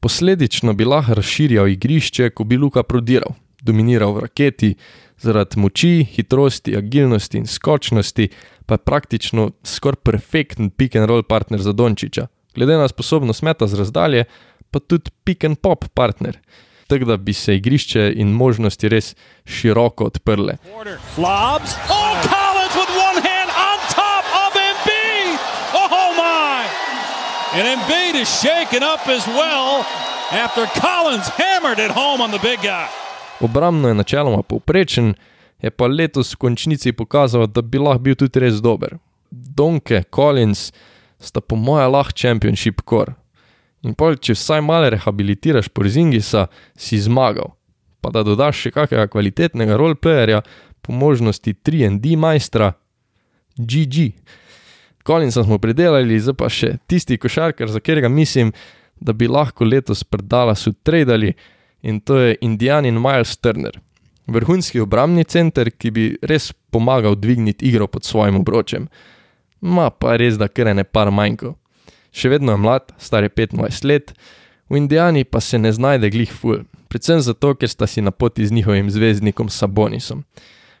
Posledično 0.00 0.72
bi 0.72 0.84
lahko 0.84 1.14
razširjal 1.14 1.68
igrišče, 1.68 2.30
ko 2.30 2.44
bi 2.44 2.56
Luka 2.56 2.82
prodiral, 2.82 3.34
dominiral 3.60 4.14
v 4.16 4.20
raketi, 4.24 4.74
zaradi 5.20 5.60
moči, 5.60 6.06
hitrosti, 6.14 6.76
agilnosti 6.76 7.38
in 7.38 7.46
skočnosti, 7.46 8.28
pa 8.66 8.74
je 8.74 8.84
praktično 8.86 9.50
skoraj 9.64 10.00
perfekten 10.04 10.70
pick 10.70 10.96
and 10.96 11.08
roll 11.08 11.22
partner 11.22 11.60
za 11.60 11.72
Dončiča. 11.72 12.26
Glede 12.54 12.78
na 12.80 12.88
sposobnost 12.88 13.42
meta 13.42 13.66
z 13.66 13.76
razdalje, 13.78 14.24
pa 14.70 14.80
tudi 14.80 15.10
pick 15.24 15.44
and 15.44 15.60
pop 15.60 15.84
partner. 15.94 16.38
Tako 16.86 17.04
da 17.04 17.16
bi 17.16 17.32
se 17.32 17.56
igrišče 17.56 18.12
in 18.16 18.32
možnosti 18.32 18.88
res 18.88 19.14
široko 19.44 20.04
odprle. 20.04 20.56
Lobs. 21.18 21.76
Oh, 21.92 22.16
Collins 22.24 22.74
with 22.74 22.92
one 22.96 23.20
hand 23.28 23.50
on 23.52 23.78
top 23.94 24.24
of 24.42 24.56
Embiid. 24.56 25.38
Oh 25.74 26.08
my! 26.16 26.64
And 27.54 27.68
Embiid 27.68 28.09
is 28.20 28.28
shaken 28.40 28.82
up 28.82 29.08
as 29.08 29.26
well 29.26 29.84
after 30.44 30.66
Collins 30.80 31.28
hammered 31.28 31.78
it 31.78 31.90
home 31.90 32.20
on 32.20 32.30
the 32.30 32.38
big 32.38 32.60
guy. 32.62 32.86
Obrambno 33.40 33.88
je 33.88 33.94
načeloma 33.94 34.42
povprečen, 34.42 35.14
je 35.62 35.70
pa 35.70 35.86
letos 35.86 36.34
v 36.34 36.36
končnici 36.36 36.92
pokazal, 36.92 37.46
da 37.46 37.62
bi 37.62 37.78
lahko 37.78 37.98
bil 37.98 38.14
tudi 38.14 38.40
res 38.40 38.60
dober. 38.60 38.98
Donke, 39.30 40.02
Collins 40.14 40.72
sta 41.18 41.40
po 41.40 41.56
mojem 41.56 41.92
lahko 41.92 42.12
championship 42.16 42.82
core. 42.88 43.14
In 43.82 43.94
pol, 43.94 44.16
če 44.16 44.36
vsaj 44.36 44.60
malo 44.60 44.90
rehabilitiraš 44.92 45.68
Porzingisa, 45.72 46.48
si 46.76 47.00
zmagal. 47.00 47.54
Pa 48.00 48.12
da 48.12 48.20
dodaš 48.22 48.66
še 48.66 48.74
kakega 48.76 49.08
kvalitetnega 49.08 49.76
roleplayerja, 49.80 50.42
po 50.80 50.92
možnosti 50.92 51.54
3D 51.64 52.16
majstra, 52.20 52.74
GG. 53.56 54.12
Kolinca 55.10 55.42
smo 55.44 55.58
predelali, 55.58 56.20
zdaj 56.22 56.34
pa 56.38 56.46
še 56.46 56.76
tisti 56.86 57.16
košarkar, 57.18 57.66
za 57.66 57.80
katerega 57.82 58.06
mislim, 58.08 58.52
da 59.02 59.10
bi 59.12 59.26
lahko 59.26 59.66
letos 59.66 60.04
predala 60.06 60.54
so 60.54 60.70
tradali 60.86 61.32
in 61.82 61.98
to 62.00 62.18
je 62.20 62.36
Indianin 62.46 63.00
Miles 63.02 63.32
Turner. 63.42 63.80
Vrhunski 64.30 64.78
obrambni 64.78 65.24
center, 65.26 65.72
ki 65.74 65.90
bi 65.90 66.04
res 66.22 66.52
pomagal 66.70 67.18
dvigniti 67.18 67.66
igro 67.66 67.90
pod 67.90 68.06
svojim 68.06 68.38
obročem. 68.38 68.86
Ma 69.60 69.88
pa 69.90 70.14
res, 70.14 70.38
da 70.38 70.46
kar 70.46 70.70
ne 70.78 70.86
par 70.86 71.10
manjko. 71.10 71.56
Še 72.14 72.30
vedno 72.30 72.54
je 72.54 72.62
mlad, 72.62 72.94
star 73.02 73.26
je 73.26 73.34
25 73.34 73.90
let, 73.90 74.14
v 74.70 74.78
Indijani 74.78 75.26
pa 75.26 75.42
se 75.42 75.58
ne 75.58 75.74
znajde 75.74 76.14
glih 76.14 76.30
ful, 76.30 76.62
predvsem 76.86 77.18
zato, 77.18 77.56
ker 77.58 77.66
sta 77.66 77.90
si 77.90 77.98
na 77.98 78.14
poti 78.14 78.46
z 78.46 78.54
njihovim 78.54 78.94
zvezdnikom 78.94 79.50
Sabonisom. 79.50 80.22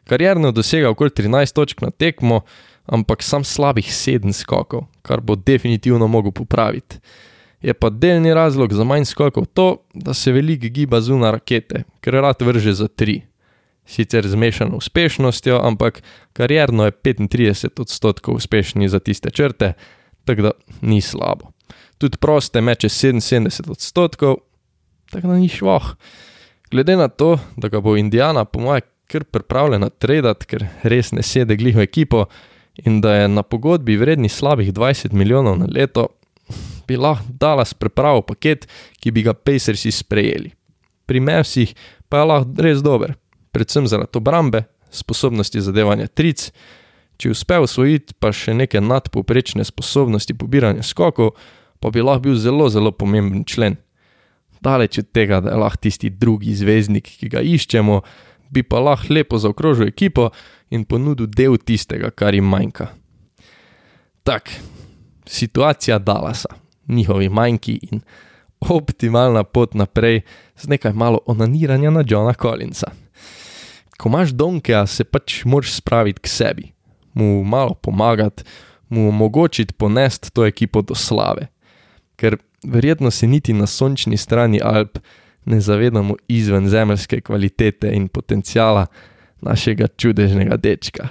Karjerno 0.06 0.54
dosega 0.54 0.94
okoli 0.94 1.10
13 1.10 1.58
točk 1.58 1.82
na 1.82 1.90
tekmo, 1.90 2.44
ampak 2.90 3.22
sam 3.22 3.46
slabih 3.46 3.86
7 3.86 4.32
skokov, 4.34 4.90
kar 5.02 5.22
bo 5.22 5.38
definitivno 5.38 6.10
mogel 6.10 6.34
popraviti. 6.34 6.98
Je 7.62 7.74
pa 7.74 7.90
delni 7.90 8.34
razlog 8.34 8.72
za 8.72 8.84
manj 8.84 9.04
skokov 9.04 9.46
to, 9.54 9.84
da 9.94 10.14
se 10.14 10.32
veliko 10.32 10.66
giba 10.68 11.00
zunaj 11.00 11.32
rakete, 11.38 11.84
ker 12.00 12.18
rad 12.18 12.42
vrže 12.42 12.74
za 12.74 12.88
3. 12.88 13.20
Sicer 13.86 14.26
z 14.28 14.34
mešano 14.34 14.76
uspešnostjo, 14.76 15.60
ampak 15.62 16.02
karjerno 16.32 16.84
je 16.84 16.92
35 16.92 17.80
odstotkov 17.80 18.34
uspešni 18.34 18.88
za 18.88 18.98
tiste 18.98 19.30
črte, 19.30 19.72
tako 20.24 20.42
da 20.42 20.50
ni 20.80 21.00
slabo. 21.00 21.52
Tudi 21.98 22.16
proste 22.16 22.60
meče 22.60 22.88
77 22.88 23.70
odstotkov, 23.70 24.36
tako 25.10 25.28
da 25.28 25.34
ni 25.34 25.48
šloh. 25.48 25.94
Glede 26.70 26.96
na 26.96 27.08
to, 27.08 27.38
da 27.56 27.68
ga 27.68 27.80
bo 27.80 27.96
Indijana, 27.96 28.44
po 28.44 28.60
mojem, 28.60 28.82
kar 29.10 29.24
pripravljena 29.24 29.90
tradati, 29.90 30.46
ker 30.46 30.66
res 30.82 31.12
ne 31.12 31.22
sedi 31.22 31.56
glih 31.58 31.76
v 31.76 31.82
ekipo 31.82 32.28
in 32.76 33.00
da 33.00 33.14
je 33.14 33.28
na 33.28 33.42
pogodbi 33.42 33.96
vredni 33.96 34.28
slabih 34.28 34.72
20 34.72 35.12
milijonov 35.12 35.58
na 35.58 35.66
leto, 35.70 36.08
bi 36.88 36.96
lahko 36.96 37.24
dala 37.40 37.64
sprepravo 37.64 38.22
paket, 38.22 38.66
ki 39.00 39.10
bi 39.10 39.22
ga 39.22 39.34
Pacersi 39.34 39.90
sprejeli. 39.90 40.50
Pri 41.06 41.20
Mavsih 41.20 41.74
pa 42.08 42.22
je 42.22 42.24
lahko 42.26 42.62
res 42.62 42.82
dober, 42.82 43.14
predvsem 43.52 43.86
zaradi 43.86 44.18
obrambe, 44.18 44.64
sposobnosti 44.90 45.60
zadevanja 45.60 46.06
tric, 46.06 46.48
če 47.20 47.30
uspe 47.30 47.58
usvojiti 47.62 48.16
pa 48.18 48.32
še 48.34 48.54
neke 48.56 48.80
nadpoprečne 48.80 49.64
sposobnosti 49.66 50.34
pobiranja 50.34 50.82
skokov, 50.86 51.36
pa 51.80 51.92
bi 51.94 52.02
lahko 52.02 52.28
bil 52.28 52.36
zelo, 52.40 52.68
zelo 52.72 52.92
pomemben 52.92 53.44
člen 53.44 53.78
daleč 54.60 54.98
od 54.98 55.08
tega, 55.12 55.40
da 55.40 55.54
je 55.54 55.60
lahko 55.60 55.80
tisti 55.80 56.10
drugi 56.10 56.54
zvezdnik, 56.54 57.06
ki 57.20 57.28
ga 57.32 57.40
iščemo, 57.40 58.00
bi 58.52 58.62
pa 58.66 58.80
lahko 58.82 59.14
lepo 59.14 59.38
zaokrožil 59.40 59.88
ekipo 59.88 60.30
in 60.70 60.84
ponudil 60.84 61.26
del 61.26 61.58
tistega, 61.58 62.10
kar 62.10 62.34
jim 62.34 62.46
manjka. 62.46 62.88
Tak, 64.22 64.50
situacija 65.26 65.98
Dalasa, 65.98 66.54
njihovi 66.88 67.28
manjki 67.28 67.78
in 67.92 68.00
optimalna 68.60 69.44
pot 69.44 69.74
naprej 69.74 70.20
z 70.56 70.68
nekaj 70.68 70.92
malo 70.92 71.20
onaniranja 71.26 71.90
na 71.90 72.04
Johna 72.06 72.34
Collinsa. 72.34 72.90
Ko 73.98 74.08
imaš 74.08 74.30
Donkeja, 74.30 74.86
se 74.86 75.04
pač 75.04 75.44
moraš 75.44 75.74
spraviti 75.76 76.20
k 76.20 76.28
sebi, 76.28 76.72
mu 77.14 77.44
malo 77.44 77.74
pomagati, 77.74 78.44
mu 78.88 79.08
omogočiti 79.08 79.74
ponesti 79.74 80.30
to 80.32 80.46
ekipo 80.46 80.82
do 80.82 80.94
slave. 80.94 81.46
Ker 82.16 82.36
verjetno 82.64 83.10
se 83.10 83.26
niti 83.26 83.52
na 83.52 83.66
sončni 83.66 84.16
strani 84.16 84.60
Alp 84.62 84.98
ne 85.44 85.60
zavedamo 85.60 86.16
izven 86.28 86.68
zemeljske 86.68 87.20
kvalitete 87.20 87.92
in 87.92 88.08
potencijala 88.08 88.86
našega 89.40 89.88
čudežnega 89.96 90.56
dečka. 90.56 91.08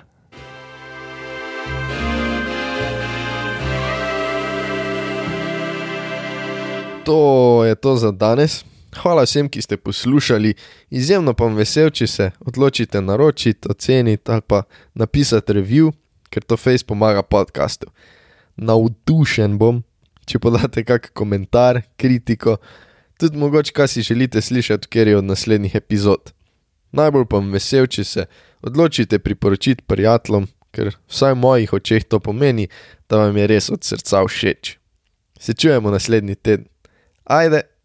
To 7.06 7.66
je 7.66 7.76
to 7.76 7.96
za 7.96 8.12
danes. 8.12 8.66
Hvala 9.02 9.24
vsem, 9.24 9.50
ki 9.50 9.62
ste 9.62 9.78
poslušali. 9.78 10.54
Izjemno 10.90 11.34
pa 11.34 11.46
vam 11.46 11.56
vesel, 11.58 11.90
če 11.90 12.08
se 12.08 12.32
odločite 12.40 13.02
naročiti, 13.02 13.70
oceniti 13.70 14.32
ali 14.32 14.42
pa 14.42 14.64
napisati 14.94 15.54
review, 15.54 15.92
ker 16.30 16.44
to 16.44 16.58
face 16.58 16.86
pomaga 16.86 17.22
podkastu. 17.22 17.90
Navdušen 18.58 19.58
bom, 19.58 19.84
če 20.26 20.40
podate 20.40 20.84
kakšen 20.84 21.14
komentar, 21.14 21.82
kritiko, 21.98 22.58
tudi 23.18 23.38
mogoče, 23.38 23.74
kaj 23.74 23.88
si 23.88 24.06
želite 24.06 24.42
slišati, 24.42 24.88
ker 24.88 25.08
je 25.08 25.18
od 25.18 25.26
naslednjih 25.26 25.76
epizod. 25.76 26.34
Najbolj 26.92 27.26
pa 27.30 27.42
sem 27.42 27.52
vesel, 27.54 27.88
če 27.88 28.04
se 28.04 28.26
odločite 28.66 29.20
priporočiti 29.20 29.86
prijateljem, 29.88 30.48
ker 30.74 30.94
vsaj 31.10 31.36
v 31.36 31.42
mojih 31.42 31.74
očeh 31.74 32.06
to 32.06 32.20
pomeni, 32.20 32.68
da 33.10 33.26
vam 33.26 33.38
je 33.38 33.48
res 33.50 33.70
od 33.74 33.84
srca 33.86 34.24
všeč. 34.26 34.78
Se 35.40 35.54
čujemo 35.54 35.92
naslednji 35.92 36.36
teden. 36.36 36.68
Ajde! 37.24 37.79